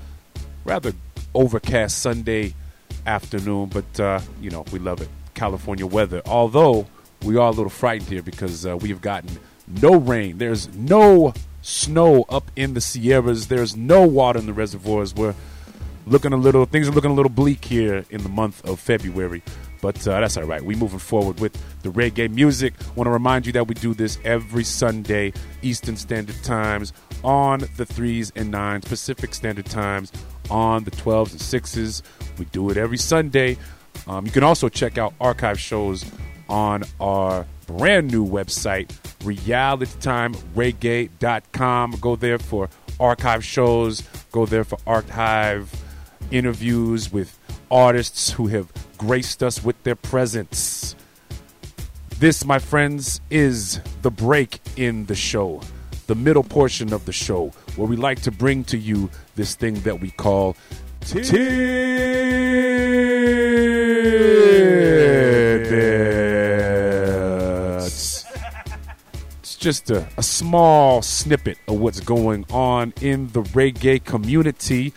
[0.64, 0.92] rather
[1.34, 2.54] overcast Sunday
[3.06, 5.08] afternoon, but uh, you know we love it.
[5.34, 6.22] California weather.
[6.26, 6.86] Although
[7.24, 9.38] we are a little frightened here because uh, we have gotten
[9.80, 10.38] no rain.
[10.38, 13.48] There's no snow up in the Sierras.
[13.48, 15.14] There's no water in the reservoirs.
[15.14, 15.34] We're
[16.06, 16.64] looking a little.
[16.64, 19.42] Things are looking a little bleak here in the month of February.
[19.80, 20.62] But uh, that's all right.
[20.62, 22.74] We're moving forward with the reggae music.
[22.96, 26.92] Want to remind you that we do this every Sunday, Eastern Standard Times,
[27.24, 30.12] on the threes and nines, Pacific Standard Times,
[30.50, 32.02] on the twelves and sixes.
[32.38, 33.56] We do it every Sunday.
[34.06, 36.04] Um, you can also check out archive shows
[36.50, 38.88] on our brand new website,
[39.20, 41.92] realitytimereggae.com.
[42.00, 45.72] Go there for archive shows, go there for archive
[46.30, 47.38] interviews with
[47.70, 50.94] artists who have graced us with their presence.
[52.18, 55.62] This, my friends, is the break in the show,
[56.06, 59.80] the middle portion of the show, where we like to bring to you this thing
[59.80, 60.54] that we call.
[69.60, 74.94] Just a, a small snippet of what's going on in the reggae community.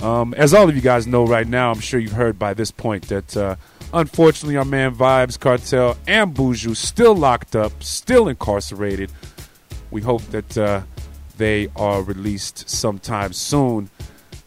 [0.00, 2.70] Um, as all of you guys know right now, I'm sure you've heard by this
[2.70, 3.56] point that uh,
[3.92, 9.12] unfortunately our man Vybz, Kartel, and Buju still locked up, still incarcerated.
[9.90, 10.80] We hope that uh,
[11.36, 13.90] they are released sometime soon.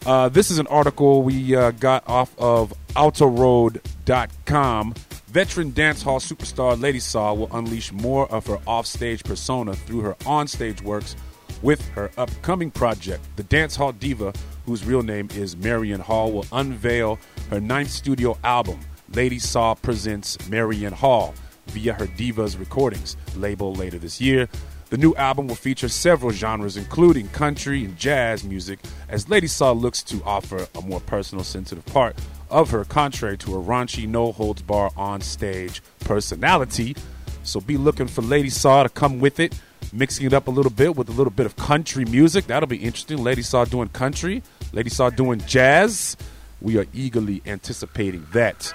[0.04, 4.94] Uh, this is an article we uh, got off of autoroad.com.
[5.32, 10.12] Veteran dance hall superstar Lady Saw will unleash more of her offstage persona through her
[10.26, 11.16] onstage works
[11.62, 13.24] with her upcoming project.
[13.36, 14.34] The dance hall diva,
[14.66, 17.18] whose real name is Marion Hall, will unveil
[17.48, 18.78] her ninth studio album,
[19.14, 21.32] Lady Saw Presents Marion Hall,
[21.68, 24.50] via her Divas Recordings label later this year.
[24.90, 29.72] The new album will feature several genres, including country and jazz music, as Lady Saw
[29.72, 32.18] looks to offer a more personal, sensitive part
[32.52, 36.94] of her, contrary to her raunchy, no holds bar on stage personality.
[37.42, 39.58] So be looking for Lady Saw to come with it,
[39.92, 42.46] mixing it up a little bit with a little bit of country music.
[42.46, 43.18] That'll be interesting.
[43.18, 44.42] Lady Saw doing country,
[44.72, 46.16] Lady Saw doing jazz.
[46.60, 48.72] We are eagerly anticipating that.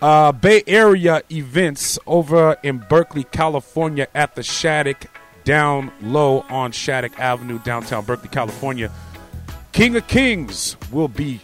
[0.00, 5.06] Uh, Bay Area events over in Berkeley, California at the Shattuck
[5.44, 8.90] down low on Shattuck Avenue, downtown Berkeley, California.
[9.72, 11.40] King of Kings will be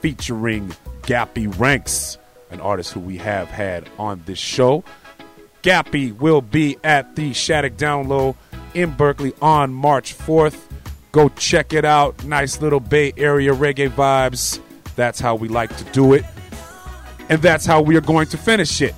[0.00, 0.72] featuring
[1.06, 2.18] Gappy Ranks,
[2.50, 4.84] an artist who we have had on this show.
[5.62, 8.36] Gappy will be at the Shattuck Down Low
[8.74, 10.60] in Berkeley on March 4th.
[11.12, 12.24] Go check it out.
[12.24, 14.60] Nice little Bay Area reggae vibes.
[14.96, 16.24] That's how we like to do it.
[17.28, 18.94] And that's how we are going to finish it.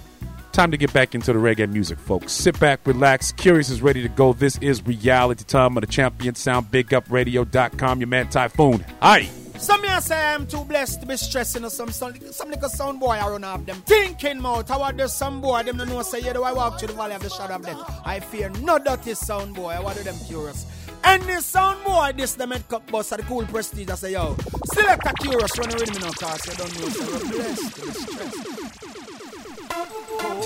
[0.53, 2.33] Time to get back into the reggae music, folks.
[2.33, 3.33] Sit back, relax.
[3.33, 4.33] Kurious is ready to go.
[4.33, 8.01] This is reality time on the champion sound, bigupradio.com.
[8.01, 8.85] Your man Taiyefoon.
[9.01, 9.29] Hi.
[9.59, 13.01] Some may say I'm too blessed to be stressing or some some, some little sound
[13.01, 13.83] boy I run off them.
[13.87, 16.89] Thinking mouth, how are some boy them don't know say yeah do I walk through
[16.89, 18.01] the valley of the shadow of death.
[18.05, 19.71] I fear no dirty sound boy.
[19.71, 20.65] I want them curious.
[21.03, 24.37] Any sound boy this the med cup bus at the cool prestige I say yo.
[24.73, 27.81] Selector Kurious when you read me now cause you don't know so we're blessed to
[27.87, 28.59] be stressed.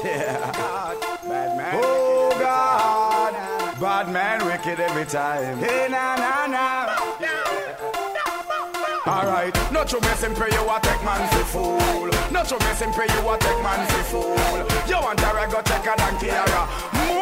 [0.04, 0.52] Yeah.
[1.22, 1.80] Bad man.
[1.82, 3.32] Oh God.
[3.80, 5.58] Bad man wicked every time.
[5.58, 6.81] Hey na na na.
[9.04, 12.10] Alright, not your messing pray you a take man for fool.
[12.30, 14.36] Not your messing pray you a take man for fool.
[14.86, 17.21] You want a go take a donkey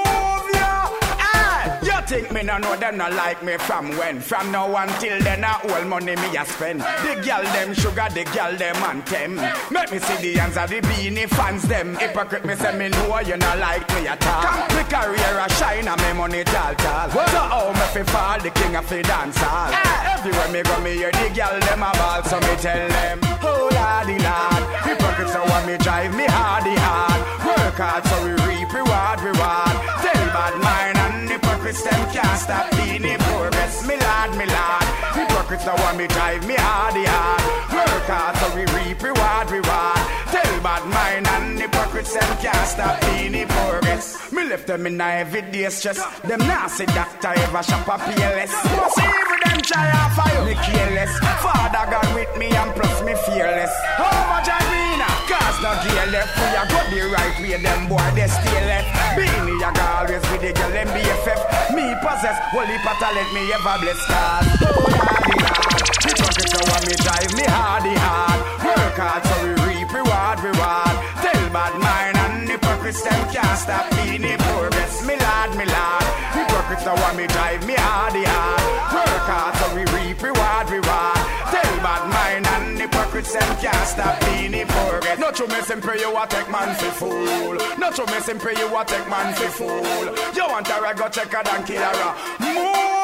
[2.11, 4.19] think me no know them not like me from when?
[4.19, 6.81] From now until then, a all money me a spend.
[6.81, 9.37] The girl them sugar, the girl them and them.
[9.71, 11.95] Make me see the hands of the Beenie fans them.
[11.95, 14.43] Hypocrite me say me know you not like me at all.
[14.75, 17.11] Me career a shine and me money tall tall.
[17.11, 19.71] So how me fi fall the king of the dance hall?
[20.19, 23.71] Everywhere me go me hear the girl them a ball, so me tell them, oh
[23.71, 24.63] lordy lord.
[24.83, 27.23] Hypocrites so want me drive me hardy hard.
[27.47, 29.77] Work hard so we reap reward reward.
[30.03, 31.00] Tell bad mind
[31.71, 33.87] hypocrites them can't stop being progress.
[33.87, 34.85] Me lad, me lad.
[35.15, 37.43] Hypocrites so want me drive me hardy hard.
[37.73, 40.01] Work hard so we reap reward reward.
[40.33, 44.33] Tell bad mind and hypocrites them can't stop being progress.
[44.33, 46.01] Me left them in a everyday stress.
[46.23, 48.53] Them nasty doctor ever shop a PLS.
[48.77, 50.45] Must even them try off fire.
[50.45, 51.13] Me careless.
[51.45, 53.75] Father God with me and plus me fearless.
[53.97, 54.90] How much I mean?
[55.51, 56.31] Cause no gear left.
[56.39, 57.59] We a go the right way.
[57.59, 58.87] Them boy they stay left.
[59.19, 61.75] Beenie a go always with the girl them BFF.
[61.75, 64.47] Me possess holy talent me ever bless cause.
[64.63, 65.83] Oh hardy hard.
[66.07, 68.39] Hypocrites so want me drive me hardy hard.
[68.63, 70.95] Work hard so we reap reward reward.
[71.19, 72.20] Tell bad mind
[72.91, 75.07] and them can't stop being the progress.
[75.07, 76.03] Me lad, me lad.
[76.35, 78.63] Hypocrites so want me drive me hard, the hard.
[78.95, 81.21] Work hard so we reap reward reward.
[81.55, 85.19] Tell bad mind and hypocrites them can't stop being the progress.
[85.21, 87.55] No Not you messing pray you a take man fi fool.
[87.79, 90.07] Not you messing pray you a take man fi fool.
[90.35, 92.17] You want a go check a donkey ara.
[92.41, 93.00] Move.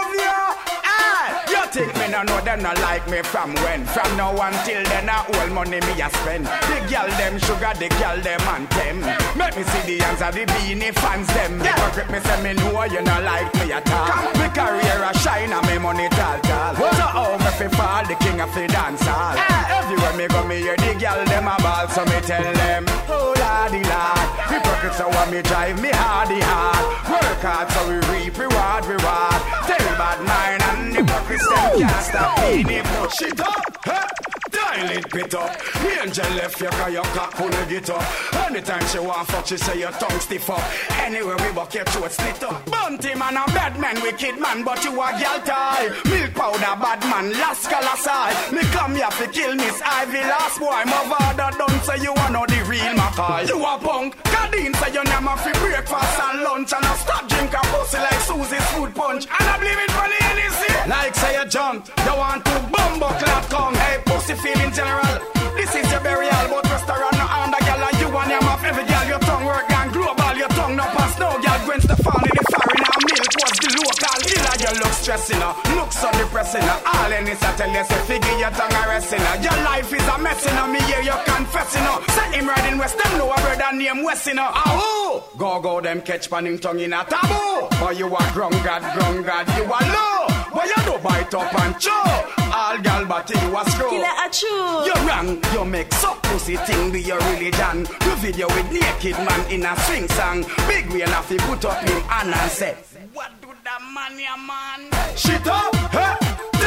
[1.73, 3.85] Think me no know them not like me from when?
[3.85, 6.47] From now until then, I all money me a spend.
[6.47, 8.97] The girl them sugar, the girl them and them.
[9.37, 11.61] Make me see the hands of the Beenie fans them.
[11.61, 11.75] Yeah.
[11.77, 14.33] Hypocrite me say me know you not like me at all.
[14.41, 16.75] Me career a shine and me money tall tall.
[16.77, 19.37] So how me fi fall the king of the dance hall?
[19.37, 19.77] Eh.
[19.77, 23.35] Everywhere me go me hear the girl them a ball, so me tell them, oh
[23.37, 24.27] lordy lord.
[24.49, 26.85] Hypocrite so when me drive me hardy hard.
[27.11, 29.41] Work hard so we reap reward reward.
[29.69, 32.85] Tell bad mind and hypocrites them can't stop being it.
[32.85, 34.07] Push it up, huh?
[34.51, 35.57] Dial it bit up.
[36.03, 38.05] Angel left you cause your cock couldn't get up.
[38.47, 40.63] Anytime she want fuck, she say your tongue stiff up.
[41.03, 42.65] Anyway, we buck your throat split up.
[42.71, 45.89] Bounty man a bad man, wicked man, but you a gal tie.
[46.05, 48.53] Milk powder, bad man, last calasai.
[48.53, 50.83] Me come here to kill Miss Ivy, last boy.
[50.87, 53.49] My father done say you are not the real Mackay.
[53.49, 54.17] You a punk.
[54.25, 56.73] Cadine say you never free breakfast and lunch.
[56.73, 59.27] And I stop drink a pussy like Susie's food punch.
[59.27, 60.66] And I believe it for the NEC.
[60.89, 63.75] Like say you jump, you want to bumbo clap come.
[63.75, 65.19] Hey, pussy feeling general.
[65.59, 68.63] This is your burial, but restaurant no under gal and you and your mouth.
[68.63, 71.19] Every gal your tongue work and global, your tongue no pass.
[71.19, 74.19] No gal Gwen Stefani, the foreign and milk was the local.
[74.31, 76.79] Killer, you look stressing her, look so depressing her.
[76.87, 79.35] All in this I tell you, say figure your tongue arresting her.
[79.35, 79.43] Uh.
[79.43, 81.99] Your life is a mess in her, me hear you confessing her.
[82.15, 84.55] Set him in West, them know a brother named Westin her.
[84.55, 85.19] Ahoo!
[85.37, 87.67] Go go them catch pan him tongue in a taboo.
[87.81, 90.36] But you a grung god, grung god, you a low.
[90.57, 91.91] But you don't bite up and chew.
[91.91, 93.91] All gal but you a screw.
[93.91, 94.87] Killer a true.
[94.87, 97.83] You wrong, you make suck pussy thing be your religion.
[98.01, 100.47] Do video with naked man in a swing song.
[100.67, 102.75] Big wheel have to put up him hand and say,
[103.13, 105.15] What do that man, ya man?
[105.15, 106.26] Shit up, huh?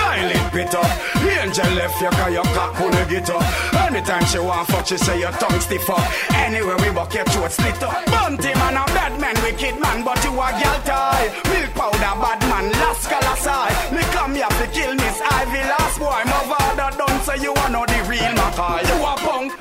[0.10, 0.90] Dial it bit up.
[1.22, 3.46] Angel left you cause your cock couldn't get up.
[3.86, 6.02] Anytime she want fuck, she say your tongue stiff up.
[6.34, 7.94] Anyway, we buck your throat split up.
[8.08, 11.30] Bounty man, a bad man, wicked man, but you a gal tie.
[11.54, 13.70] Milk powder, bad man, last calasai.
[13.94, 16.22] Me come here to kill Miss Ivy, last boy.
[16.26, 18.90] My father done say you are not the real Mackay.
[18.90, 19.54] You a punk.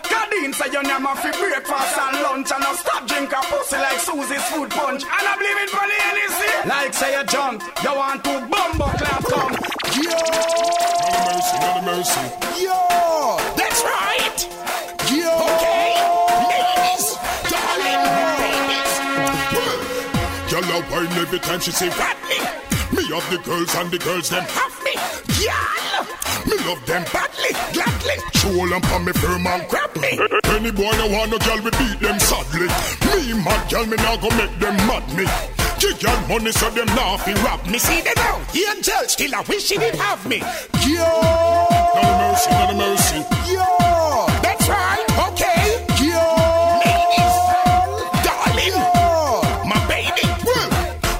[0.49, 2.53] Cadine say you never free breakfast and lunch.
[2.53, 5.03] And I stop drink a pussy like Susie's food punch.
[5.03, 6.67] And I believe for the NEC.
[6.67, 9.53] Like say you jump, you want to bumbo clap come.
[9.99, 10.11] Yo!
[11.09, 12.25] Not a mercy, not a mercy.
[12.63, 12.79] Yo!
[13.57, 14.39] That's right!
[15.13, 15.33] Yo!
[15.49, 15.97] Okay!
[16.49, 17.05] Ladies!
[17.49, 18.03] Darling!
[18.69, 18.95] Ladies!
[20.51, 22.39] Girl, I whine every time she say rat me.
[22.97, 24.95] Me have the girls and the girls them have me.
[25.45, 26.07] Girl!
[26.47, 27.48] Me love them badly,
[28.09, 28.39] gladly.
[28.39, 30.19] Show them on me firm and grab me.
[30.45, 32.69] Any boy no want no girl, we beat them sadly.
[33.05, 35.27] Me mad girl, me now go make them mad me.
[35.79, 37.79] Give girl money so them fi rob me.
[37.79, 40.39] See them now, angel still I wish she did have me.
[40.87, 41.05] Yo,
[41.95, 43.19] not a mercy, not a mercy.
[43.53, 45.87] Yo, that's right, okay.
[46.03, 46.25] Yo,
[46.83, 47.37] ladies,
[48.27, 49.69] darling, Yo.
[49.69, 50.27] my baby.
[50.45, 50.71] Well,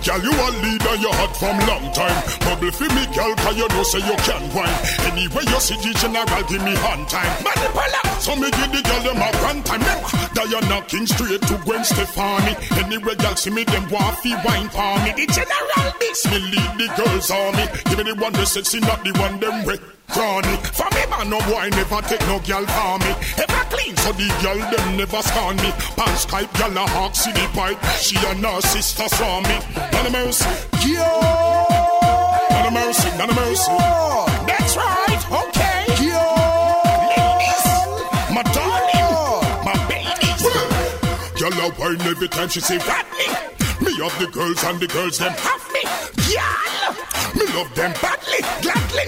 [0.03, 2.38] girl you a leader, you hot from long time.
[2.59, 4.67] Bubble for me, girl, cause you know say you can wine.
[5.07, 7.31] Anyway you see the general, give me hand time.
[7.47, 9.79] Manipula, so me give the girl them a grand time.
[9.79, 10.03] Them
[10.35, 12.59] Diana King straight to Gwen Stefani.
[12.83, 15.15] Anyway, girl see me them want fi wine for me.
[15.15, 17.63] The general mix me lead the girls army.
[17.87, 19.79] Give me the one they sexy, not the one them wet.
[20.09, 20.59] Chrony.
[20.75, 23.15] For me man, no boy never take no girl for me.
[23.39, 25.71] Ever clean, so the girl them never scorn me.
[25.95, 27.79] Pan Skype, girl a hawk see the pipe.
[28.03, 29.63] She and her sister saw me.
[29.93, 30.49] None of mercy.
[30.91, 31.78] Yo!
[32.59, 33.71] None of mercy, of mercy.
[34.51, 35.87] That's right, okay.
[36.03, 36.19] Yo!
[37.15, 37.67] Ladies,
[38.35, 40.43] my darling, my babies.
[41.39, 43.27] A whine every time she say me.
[43.81, 45.83] Me have the girls and the girls them have me.
[46.27, 46.95] Girl,
[47.37, 49.07] me love them badly, gladly.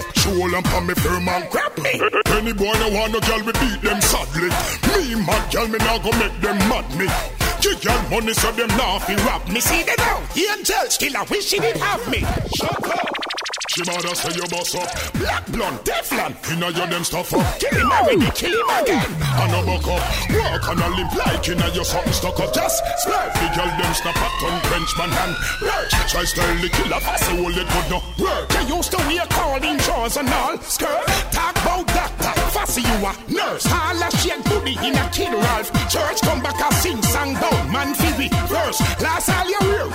[0.73, 1.99] On me firm and grab me.
[2.27, 4.47] Any boy want no girl, we beat them sadly.
[4.95, 7.07] Me mad girl, me now go make them mad me.
[7.61, 9.15] Give girl money so them now fi
[9.51, 9.59] me.
[9.59, 12.19] See them now, angel still I wish she did have me.
[12.55, 13.20] Shut up.
[13.71, 14.91] She mother say you boss up.
[15.13, 17.57] Black blonde, Teflon Inna your them stuff up.
[17.57, 19.07] Kill him already, kill him again.
[19.07, 20.03] And a buck up.
[20.27, 22.53] Walk on a limp like inna your something stuck up.
[22.53, 25.35] Just spread the girl them snap a ton French man hand.
[25.63, 28.03] Work, try style the killer Fast hold it good no.
[28.19, 30.57] Work, you used to wear calling drawers and all.
[30.59, 33.63] Skirt, talk about doctor Fussy you a nurse.
[33.63, 35.71] Holla shake booty in a kid Ralph.
[35.87, 39.89] Church come back a sing song down Man be verse Last all you hear Come
[39.89, 39.90] back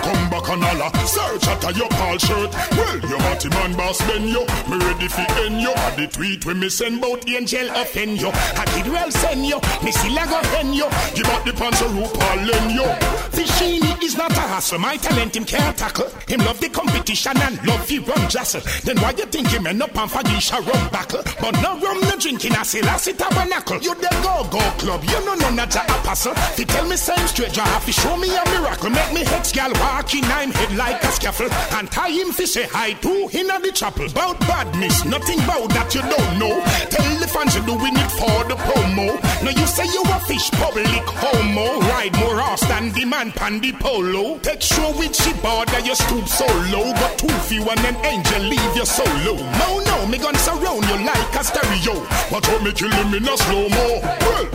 [0.57, 0.89] and holla.
[1.07, 2.51] Search at a your call shirt.
[2.73, 4.41] Well, your body man boss Ben yo.
[4.69, 5.73] Me ready fi end yo.
[5.73, 8.31] At the tweet when me send bout angel offend yo.
[8.33, 9.61] I did well send yo.
[9.83, 10.41] Me still a go
[10.73, 10.89] yo.
[11.15, 12.87] Give out the pants a rope all lend yo.
[13.31, 14.79] Fishini is not a hustle.
[14.79, 16.09] My talent him can't tackle.
[16.29, 18.63] Him love the competition and love fi run jostle.
[18.85, 21.23] Then why you think him end up on fagisha rum buckle?
[21.41, 22.53] But no rum no drinking.
[22.53, 23.79] I say last it tabernacle.
[23.79, 25.05] You the go go club.
[25.05, 26.35] You know none of the apostle.
[26.35, 27.57] Fi tell me same straight.
[27.57, 28.91] You have to show me a miracle.
[28.91, 31.51] Make me hex gal walk in I'm head like a scaffold.
[31.73, 34.07] And tie him fi say hi to in the chapel.
[34.15, 36.63] Badness, nothing bout that you don't know.
[36.87, 39.11] Tell the fans you're doing it for the promo.
[39.43, 41.83] Now you say you a fish public homo.
[41.91, 44.39] Ride more horse than the man pan the polo.
[44.39, 46.95] Take show with she border you stoop so low.
[46.95, 49.35] Got two few and an angel leave you solo.
[49.59, 52.07] No, no, me gun surround you like a stereo.
[52.31, 53.87] Watch how me kill him in a slow mo.
[54.23, 54.47] Well,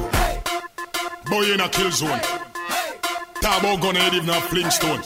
[1.28, 2.22] boy in a kill zone.
[3.44, 5.04] About gun head even a flintstone.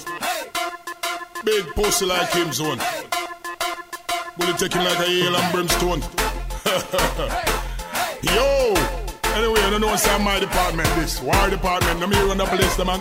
[1.45, 2.79] Big pussy like him zone.
[4.37, 6.01] Will it take him like a hail and brimstone?
[8.23, 8.73] Yo!
[9.35, 11.21] Anyway, I don't know what's in my department this.
[11.21, 12.99] War department, let me run the place, the man.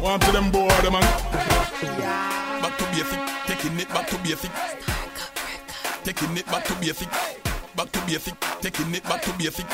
[0.00, 1.02] One to them boy, the man.
[2.62, 4.50] Back to basic, taking it back to basic.
[6.02, 7.08] Taking it back to basic.
[7.76, 9.68] Back to basic, taking it back to basic.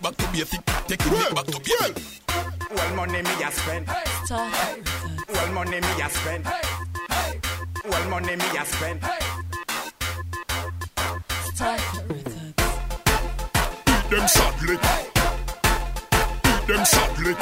[0.00, 2.22] Back to basic, taking it back to basic.
[2.74, 3.86] Well, money me a spend.
[5.28, 6.46] Well, money me a spend.
[7.86, 9.00] Well, money me a spend.
[13.84, 14.76] Beat them sadly.
[16.42, 17.34] Beat them sadly.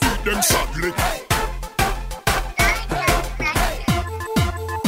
[0.00, 0.92] Beat them sadly.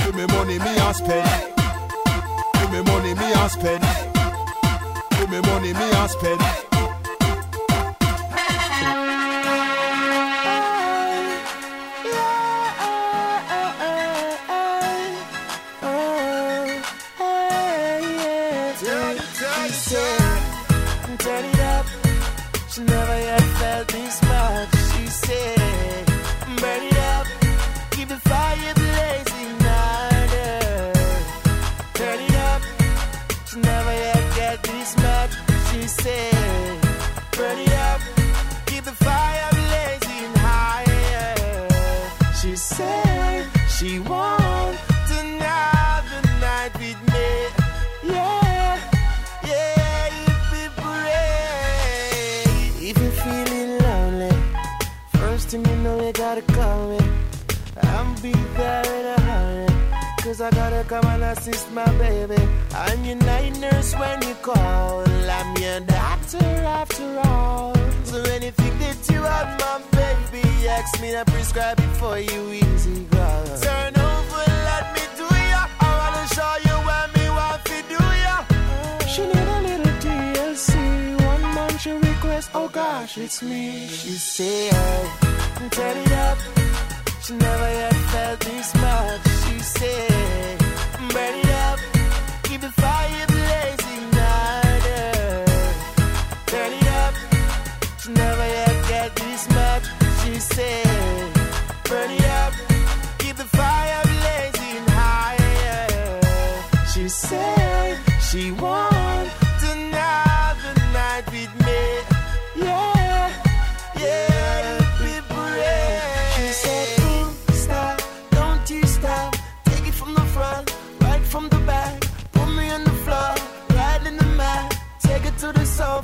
[0.05, 1.55] Give me money, me a spend.
[2.55, 3.85] Give me money, me a spend.
[5.13, 6.76] Give me money, me a spend.
[19.07, 20.21] Said,
[21.61, 21.87] up.
[22.69, 24.75] She never yet felt this much.
[24.91, 26.11] She said,
[26.97, 27.27] up.
[27.93, 29.59] Keep the fire blazing
[32.21, 32.63] it up.
[33.49, 35.33] She never yet get this much.
[35.71, 36.36] She said,
[60.37, 62.37] Cause I gotta come and assist my baby.
[62.75, 65.03] I'm your night nurse when you call.
[65.09, 66.45] I'm your doctor
[66.79, 67.75] after all.
[68.05, 73.05] So anything that you want, my baby, ask me to prescribe it for you easy,
[73.05, 73.45] girl.
[73.63, 75.63] Turn over, let me do ya.
[75.81, 78.37] I wanna show you what me want to do ya.
[79.09, 81.17] She need a little TLC.
[81.33, 83.89] One month she request, oh gosh, it's me.
[83.89, 85.09] She said,
[85.71, 86.37] turn it up.
[87.23, 89.36] She never yet felt this much.
[89.79, 90.59] Said,
[91.13, 91.79] burn it up.
[92.45, 94.05] Keep the fire blazing
[96.73, 97.15] it up.
[98.01, 99.11] She never yet get.
[100.23, 100.41] She
[101.91, 102.55] burn it up.
[103.19, 106.21] Keep the fire blazing higher.
[106.87, 108.96] She said she want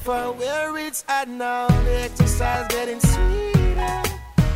[0.05, 1.69] the where it's at now.
[1.69, 4.03] The exercise getting sweeter.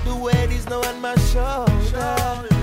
[0.04, 2.55] The weight is now on my shoulder.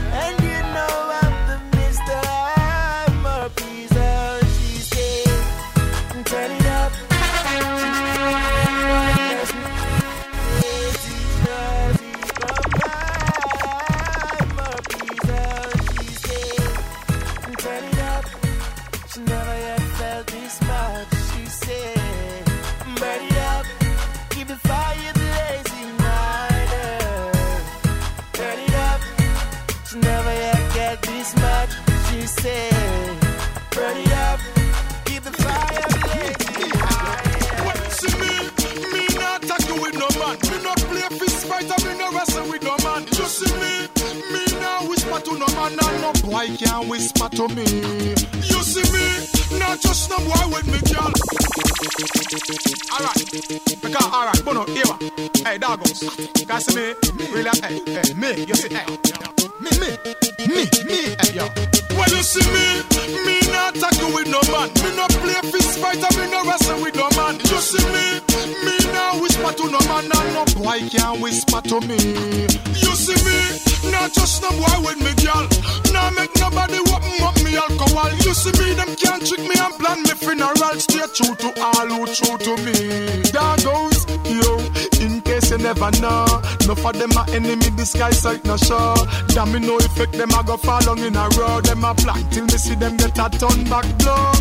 [88.09, 88.95] Disguise no show.
[89.27, 91.61] Damn me no effect them a go fall long in a row.
[91.61, 94.31] Them a plan till me see them get a turn back blow.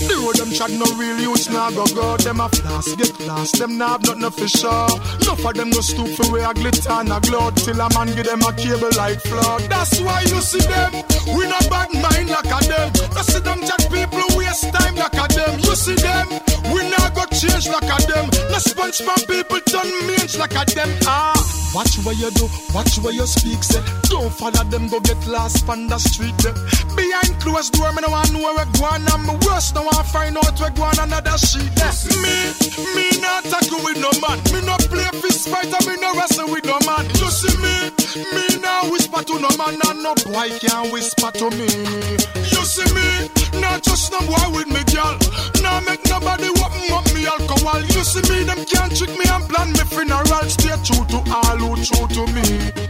[0.00, 2.16] The road them chat no real use now go go.
[2.16, 3.52] Them a flash get class.
[3.52, 4.88] Them nah have nothing for sure.
[5.26, 7.50] No for them go stoop for wear glitter and a glow.
[7.50, 9.62] Till a man give them a cable like flood.
[9.68, 10.92] That's why you see them.
[11.36, 12.88] We not bad mind like a them.
[13.14, 15.60] No see them chat people waste time like a them.
[15.60, 16.28] You see them.
[16.72, 18.26] We not go change like a them.
[18.50, 20.90] No from people turn mange like a them.
[21.06, 21.59] Ah.
[21.72, 23.78] Watch what you do, watch what you speak, say.
[24.10, 26.36] Don't follow them, go get lost on the street.
[26.38, 26.54] Them.
[26.98, 29.06] Behind closed door, me no want know where go on.
[29.06, 31.70] I'm worse, no want find out where go on another sheet.
[31.78, 31.94] Eh.
[32.18, 32.34] Me,
[32.94, 34.42] me not tackle with no man.
[34.50, 37.06] Me no play fist fight, and me no wrestle with no man.
[37.22, 37.94] You see me,
[38.34, 41.70] me now whisper to no man, and no boy can whisper to me.
[42.50, 43.30] You see me,
[43.62, 44.79] not just no boy with me,
[47.30, 47.80] alcohol.
[47.82, 50.48] You see me, them can't trick me and plan me funeral.
[50.48, 52.89] Stay true to all who true to me.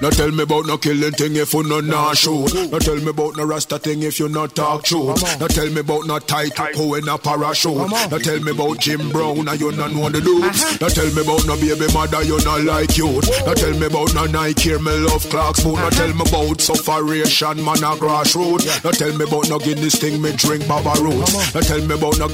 [0.00, 2.54] No tell me about no killing thing if you no nah shoot.
[2.72, 5.20] No tell me about no rasta thing if you not talk truth.
[5.38, 7.76] No tell me about no tight who in a parachute.
[8.10, 10.80] No tell me about Jim Brown and you not know the dudes.
[10.80, 13.28] No tell me about no baby mother you not like youth.
[13.44, 15.76] No tell me about no Nike me love Clark's boot.
[15.76, 18.64] No tell me about sufferation man a grassroot.
[18.82, 21.54] No tell me about no Guinness thing me drink Baba roots.
[21.54, 22.28] No tell me about no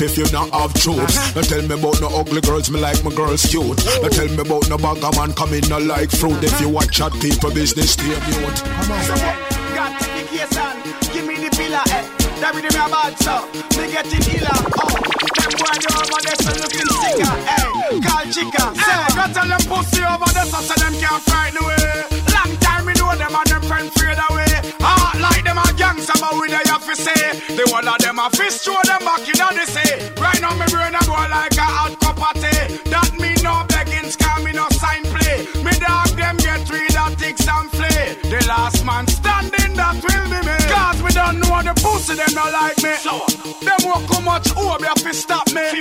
[0.00, 1.12] if you not have truth.
[1.36, 3.84] No tell me about no ugly girls me like my girls cute.
[4.00, 6.42] No tell me about no bagger man coming no like fruit.
[6.42, 8.58] If you watch chat people business stay mute.
[9.02, 9.36] So what?
[9.74, 10.78] Got to the case and
[11.10, 12.06] give me the pillar, eh.
[12.38, 13.50] That be the me about so.
[13.74, 14.94] Me get it illa, oh.
[15.42, 17.98] Them boy they over there so looking sicker, eh.
[18.06, 19.02] Call chica, say.
[19.18, 22.06] Go tell them pussy over there so say them can't frighten away.
[22.30, 24.54] Long time me know them and them friend fade away.
[24.78, 27.34] Ah, like them a gangster, but we they have to say.
[27.58, 30.06] The one of them a fist throw them back in the say.
[30.22, 32.78] Right now me brain a go like a hot cup of tea.
[32.94, 35.50] That me no begging, scam me no sign play.
[35.66, 36.91] Me dog them get three
[37.22, 38.30] that ticks and flay.
[38.30, 40.56] The last man standing that will be me.
[40.70, 42.94] Cause we don't know the pussy them not like me.
[42.96, 43.24] So,
[43.64, 45.80] Them walk how much over you fi stop me.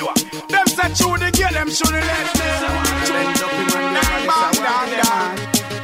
[0.49, 2.49] Them say through the gate them shouldn't let me.
[3.71, 5.39] Bang, bang, down, down.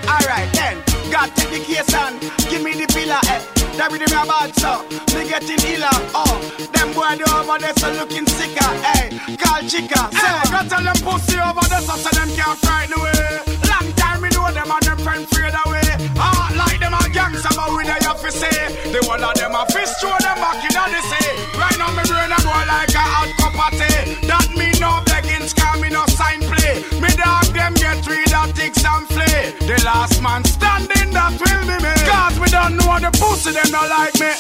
[0.08, 0.78] Alright then,
[1.12, 3.20] God take the case and give me the pillar.
[3.28, 3.57] Eh.
[3.78, 4.82] That be the me about uh.
[4.90, 6.42] so Me getting illa Oh
[6.74, 10.98] Them boy they over there so looking sicker Hey Call chica Say Go tell them
[11.06, 13.38] pussy over there so say them can't frighten away.
[13.70, 17.54] Long time me know them and them friend fade away Ah like them a gangster
[17.54, 18.74] but we they have to say.
[18.90, 21.30] The one of them a fist throw them back in the say.
[21.54, 24.18] Right now me brain a go like a hot cup of tea.
[24.26, 26.82] That me no begging scam me no sign play.
[26.98, 29.54] Me dog them get three that ticks and flay.
[29.70, 33.70] The last man standing that will be me Cause we don't know the pussy them
[33.70, 34.34] not like me.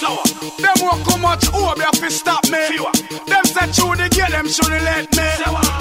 [0.57, 2.63] Them walk how much over you fi stop me.
[3.29, 5.27] Them say through the gate them shouldn't let me.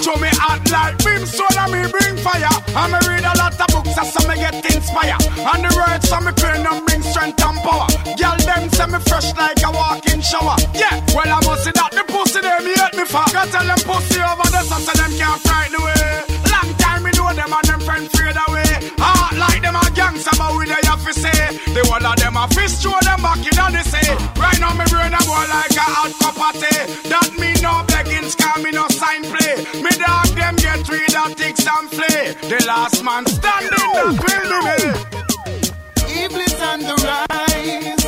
[0.04, 2.52] Show me hot like brimstone and me bring fire.
[2.76, 5.24] And me read a lot of books so me get inspired.
[5.40, 7.88] And the words so me pray and bring strength and power.
[8.12, 10.60] Girl them say me fresh like a walking shower.
[10.76, 13.24] Yeah, well I must see that the pussy them hate me for.
[13.32, 16.45] Got tell them pussy over there so say them can't frighten away Long time me
[17.26, 20.82] know them and them friend fade away Ah, like them a gangster but we they
[20.86, 21.38] have to say.
[21.74, 24.06] The one of them a fist throw them back in the say.
[24.38, 26.80] Right now me brain a go like a hot cup of tea.
[27.10, 29.64] That me no begging scam me no sign play.
[29.82, 32.34] Me dog them get three that ticks and flay.
[32.50, 34.78] The last man standing that will be me
[36.22, 38.04] Evil is on the rise.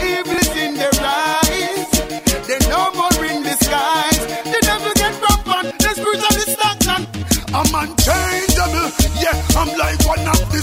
[0.00, 1.92] Evil is in the rise.
[2.46, 4.22] They no more in disguise.
[4.44, 8.88] The devil get rough on The spirit of destruction I'm unchangeable.
[9.20, 10.62] Yeah, I'm like one of the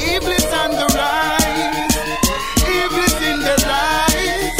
[0.00, 1.96] Evil is on the rise.
[2.64, 4.56] Evil is in the rise.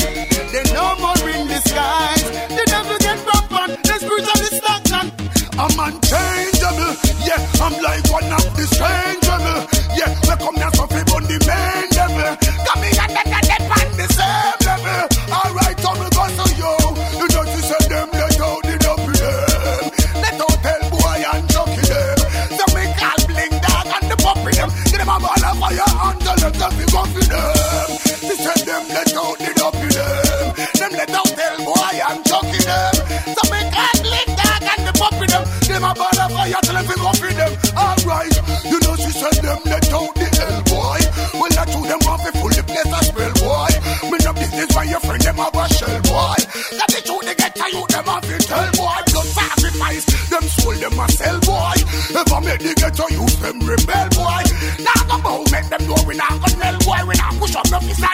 [0.53, 2.23] They no more in disguise.
[2.51, 5.13] The devil get rough on the spirit of destruction.
[5.59, 6.97] I'm unchangeable.
[7.25, 9.24] Yeah, I'm like one of the strangeable.
[36.29, 37.53] the fire till them up in them.
[37.77, 41.01] Alright, you know she said them let out the hell boy.
[41.37, 43.73] Well, that to them off full the place as well boy.
[44.11, 46.39] Me no business why your friend them have a shell boy.
[46.79, 49.01] That me truth the ghetto, you them have it tell boy.
[49.13, 51.77] Blood sacrifice them soul them a sell boy.
[51.77, 54.43] If I make the ghetto use them rebel boy.
[54.81, 57.01] Now go bow make them know we not gonna boy.
[57.05, 58.14] We not push up no fist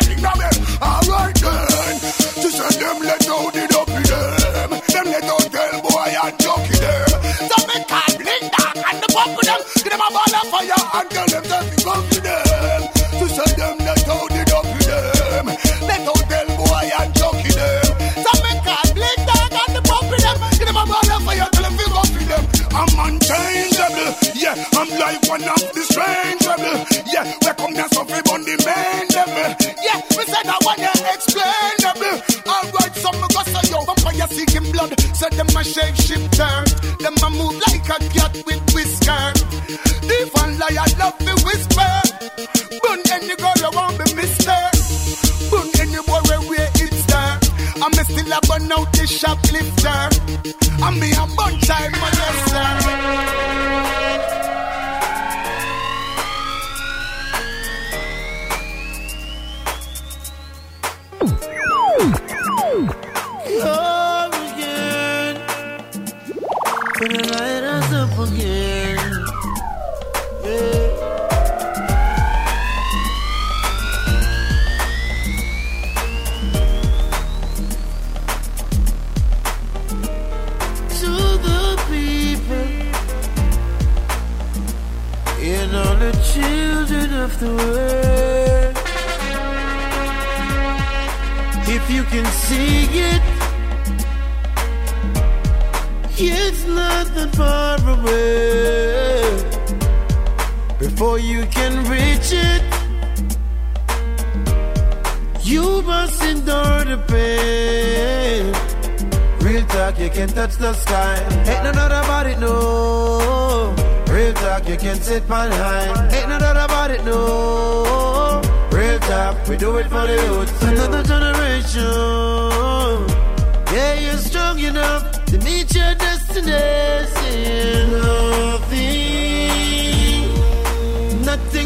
[131.30, 131.59] なって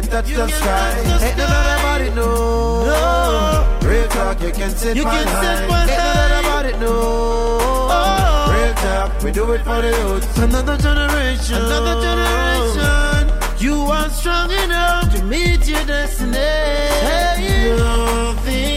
[0.00, 1.02] can touch you the sky.
[1.04, 2.84] Touch the Ain't nobody know.
[2.84, 3.88] No.
[3.88, 5.88] Real talk, you can sit you my can line.
[5.88, 7.88] Sit Ain't nobody know.
[7.96, 8.52] Oh.
[8.52, 10.38] Real talk, we do it for the youth.
[10.38, 11.56] Another generation.
[11.56, 13.24] Another generation.
[13.58, 16.36] You are strong enough to meet your destiny.
[16.36, 17.76] Hey, you.
[17.76, 18.75] Nothing.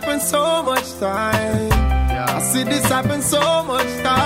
[0.00, 1.68] happen so much time.
[1.70, 2.26] Yeah.
[2.28, 4.25] I see this happen so much time.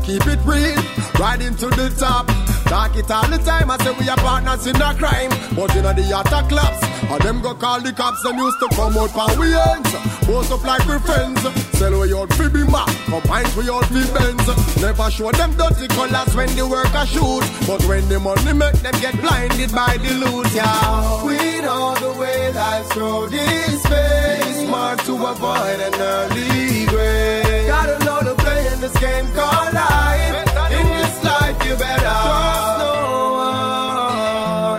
[0.00, 0.80] keep it real.
[1.18, 2.26] Riding to the top.
[2.66, 3.70] Talk it all the time.
[3.70, 5.30] I say we are partners in a crime.
[5.56, 6.82] But you know the yatta clubs.
[7.10, 9.92] And uh, them go call the cops and used to come out for we ends.
[10.26, 11.40] Both up like we friends.
[11.78, 12.84] Sell we out for bimba.
[13.08, 14.46] combine we out for bends.
[14.82, 17.44] Never show them dirty colors when they work a shoot.
[17.66, 21.24] But when the money make them get blinded by the loot, yeah.
[21.24, 24.66] We know the way life's through this way.
[24.66, 27.47] Smart to avoid an early grave.
[27.78, 30.34] Gotta know to play in this game called life.
[30.72, 32.94] In this life, you better trust no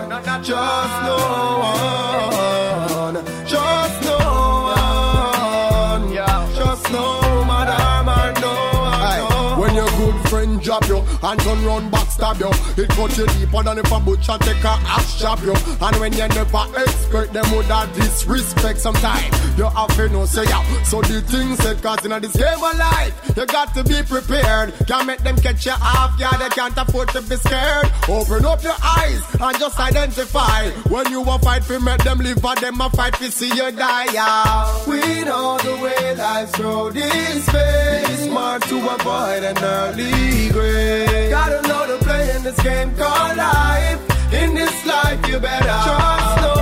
[0.04, 0.44] one.
[0.44, 1.59] Trust no one.
[11.00, 14.64] You and turn round backstab you, it cut you deeper than if a butcher take
[14.64, 15.54] a axe chop you.
[15.80, 20.44] And when you never expect them would have disrespect sometime, you have to know say
[20.44, 20.82] yeah.
[20.84, 24.74] So the thing said, cause in this game of life, you got to be prepared.
[24.86, 27.90] Can't make them catch you off, yeah, they can't afford to be scared.
[28.08, 30.70] Open up your eyes and just identify.
[30.88, 33.70] When you a fight for make them live, but them a fight to see you
[33.72, 34.86] die, yeah.
[34.86, 38.24] We know the way life's road is faced.
[38.24, 40.89] Smart to avoid an early grave.
[40.90, 44.00] Gotta know to play in this game called life.
[44.32, 46.59] In this life, you better trust no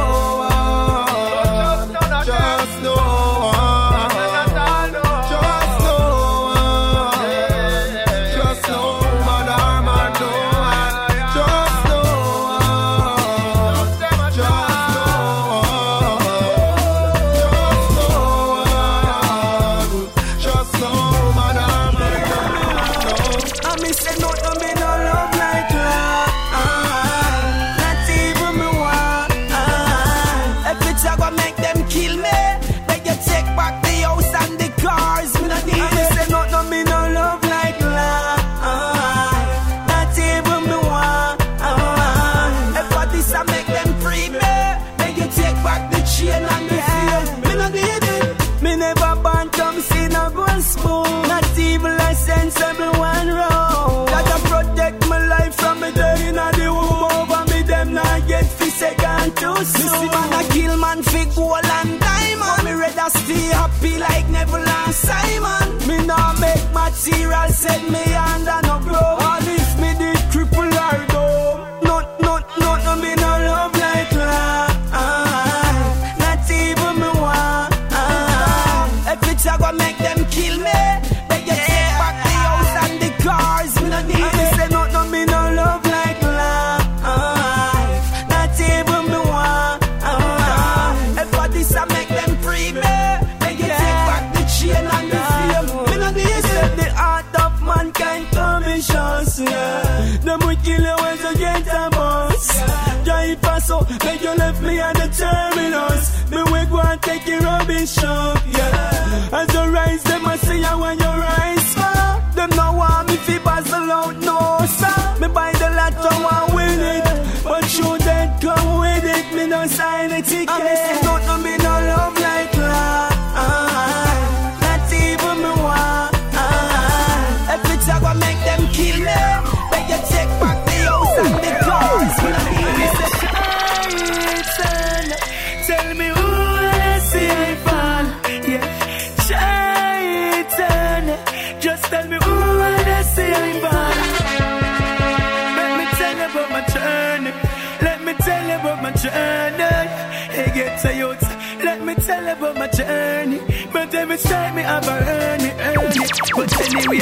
[149.03, 149.89] journey.
[150.35, 151.23] Hey, get to youth.
[151.65, 153.41] Let me tell about my journey.
[153.73, 156.11] But every time me have a earn it, earn it.
[156.35, 157.01] But anyway,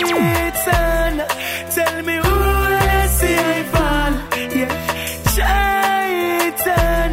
[0.00, 1.14] Shaitan,
[1.74, 4.12] tell me who I see I fall.
[4.58, 4.72] Yeah,
[5.34, 7.12] Shaitan,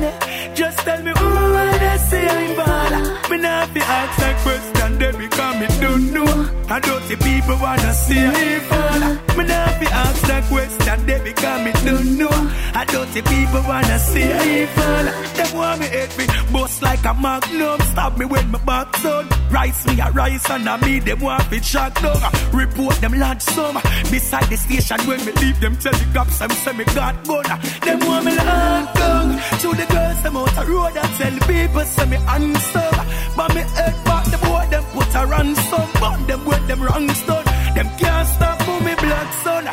[0.56, 2.94] just tell me who I see I fall.
[3.30, 6.32] Me not be ask that question, they become me don't know.
[6.70, 9.02] I don't see people wanna see me fall.
[9.38, 12.52] Me not be ask that question, they become me don't know.
[12.80, 15.06] I don't see people wanna see me fall.
[15.36, 19.28] Them want me hate me, bust like a magnum, stab me when my back done.
[19.52, 22.22] Rice me a rice and a me them want be shot down.
[22.54, 23.76] Report them large some
[24.10, 27.44] beside the station when me leave them tell the cops them say me got gun.
[27.84, 29.28] Them want me long down
[29.62, 32.98] to the girls them out the road and tell people say me handsome.
[33.36, 37.10] But me head back the boy them put a ransom, but them with them wrong
[37.10, 37.44] stone.
[37.76, 39.66] Them can't stop for me blood son.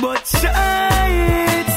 [0.00, 1.73] But Shaitan,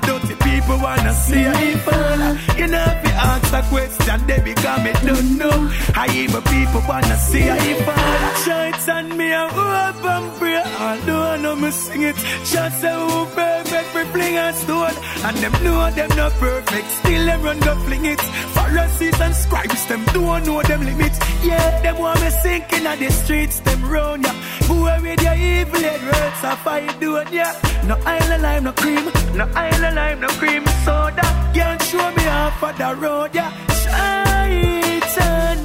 [0.00, 0.28] me don't know.
[0.28, 2.56] I don't see people people wanna see fall.
[2.56, 5.70] You know ask a question, they become it don't know.
[5.94, 8.44] I even people wanna see I fall.
[8.44, 10.62] Shots on me and hope and pray.
[10.80, 14.96] Although I know me sing it, shots say who perfect we fling and stone.
[15.26, 18.20] And them know them not perfect, still them run go fling it.
[18.54, 21.18] Pharisees and scribes, them don't know them limits.
[21.42, 24.32] Yeah, them want me sinking at the streets, them round ya.
[24.68, 27.52] Boy with your evil head words, I fight doing ya.
[27.86, 29.04] No island lime, no cream,
[29.34, 31.26] no island lime, no cream soda.
[31.54, 33.50] Can't show me off of the road, yeah.
[33.82, 35.56] Shaitan,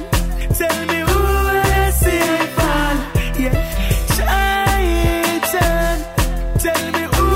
[0.58, 1.20] tell me who
[1.50, 2.96] I see fall,
[3.42, 3.56] yeah.
[4.16, 5.96] Shaitan,
[6.64, 7.26] tell me who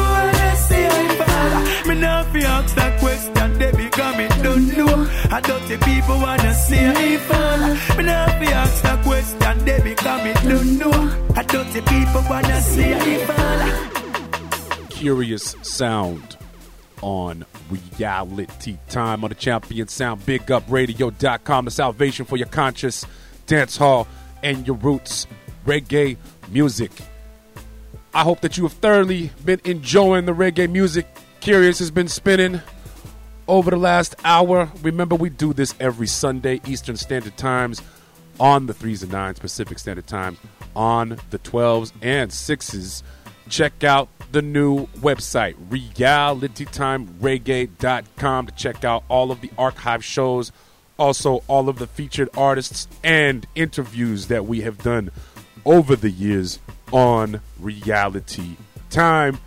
[0.45, 1.53] I see fall.
[1.89, 4.95] Me now fi ask that question, they become it don't know.
[5.31, 7.61] I don't the people wanna see I fall.
[7.97, 10.99] Me now fi ask that question, they become it don't know.
[11.41, 13.61] I don't the people wanna see I fall.
[14.95, 16.37] Kurious Sound
[17.03, 20.23] on Reality Time on the Champion Sound.
[20.23, 23.05] BigUpRadio.com, the salvation for your conscious
[23.47, 24.07] dance hall
[24.43, 25.27] and your roots
[25.67, 26.17] reggae
[26.51, 26.93] music.
[28.15, 31.07] I hope that you have thoroughly been enjoying the reggae music.
[31.41, 32.61] Kurious has been spinning
[33.47, 34.71] over the last hour.
[34.83, 37.83] Remember, we do this every Sunday, Eastern Standard Times,
[38.41, 40.39] on the 3s and 9s, Pacific Standard Times,
[40.75, 43.03] on the 12s and 6s.
[43.49, 50.53] Check out the new website, realitytimereggae.com, to check out all of the archive shows,
[50.99, 55.11] also all of the featured artists and interviews that we have done
[55.65, 56.59] over the years
[56.93, 58.57] on Reality
[58.91, 59.39] Time.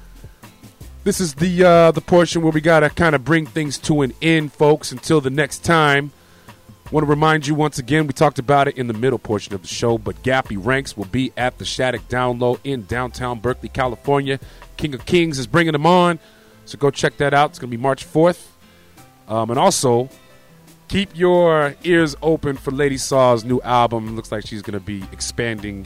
[1.04, 4.14] This is the uh, the portion where we gotta kind of bring things to an
[4.22, 4.92] end, folks.
[4.92, 6.12] Until the next time,
[6.92, 9.62] want to remind you once again we talked about it in the middle portion of
[9.62, 13.70] the show, but Gappy Ranks will be at the Shattuck Down Low in downtown Berkeley,
[13.70, 14.40] California.
[14.76, 16.20] King of Kings is bringing them on,
[16.66, 17.52] so go check that out.
[17.52, 18.56] It's gonna be March fourth,
[19.30, 20.10] um, and also
[20.90, 24.16] keep your ears open for Lady Saw's new album.
[24.16, 25.86] Looks like she's gonna be expanding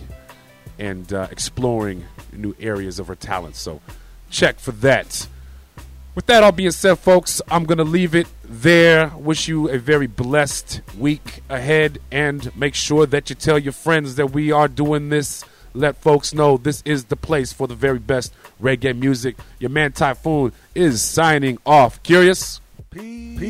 [0.80, 2.04] and uh, exploring
[2.34, 3.56] new areas of her talent.
[3.56, 3.80] So
[4.32, 5.28] check for that.
[6.16, 9.12] With that all being said, folks, I'm going to leave it there.
[9.18, 14.16] Wish you a very blessed week ahead and make sure that you tell your friends
[14.16, 15.44] that we are doing this.
[15.74, 19.36] Let folks know this is the place for the very best reggae music.
[19.60, 22.02] Your man Taiyefoon is signing off.
[22.02, 22.62] Kurious?
[22.92, 23.46] Peace.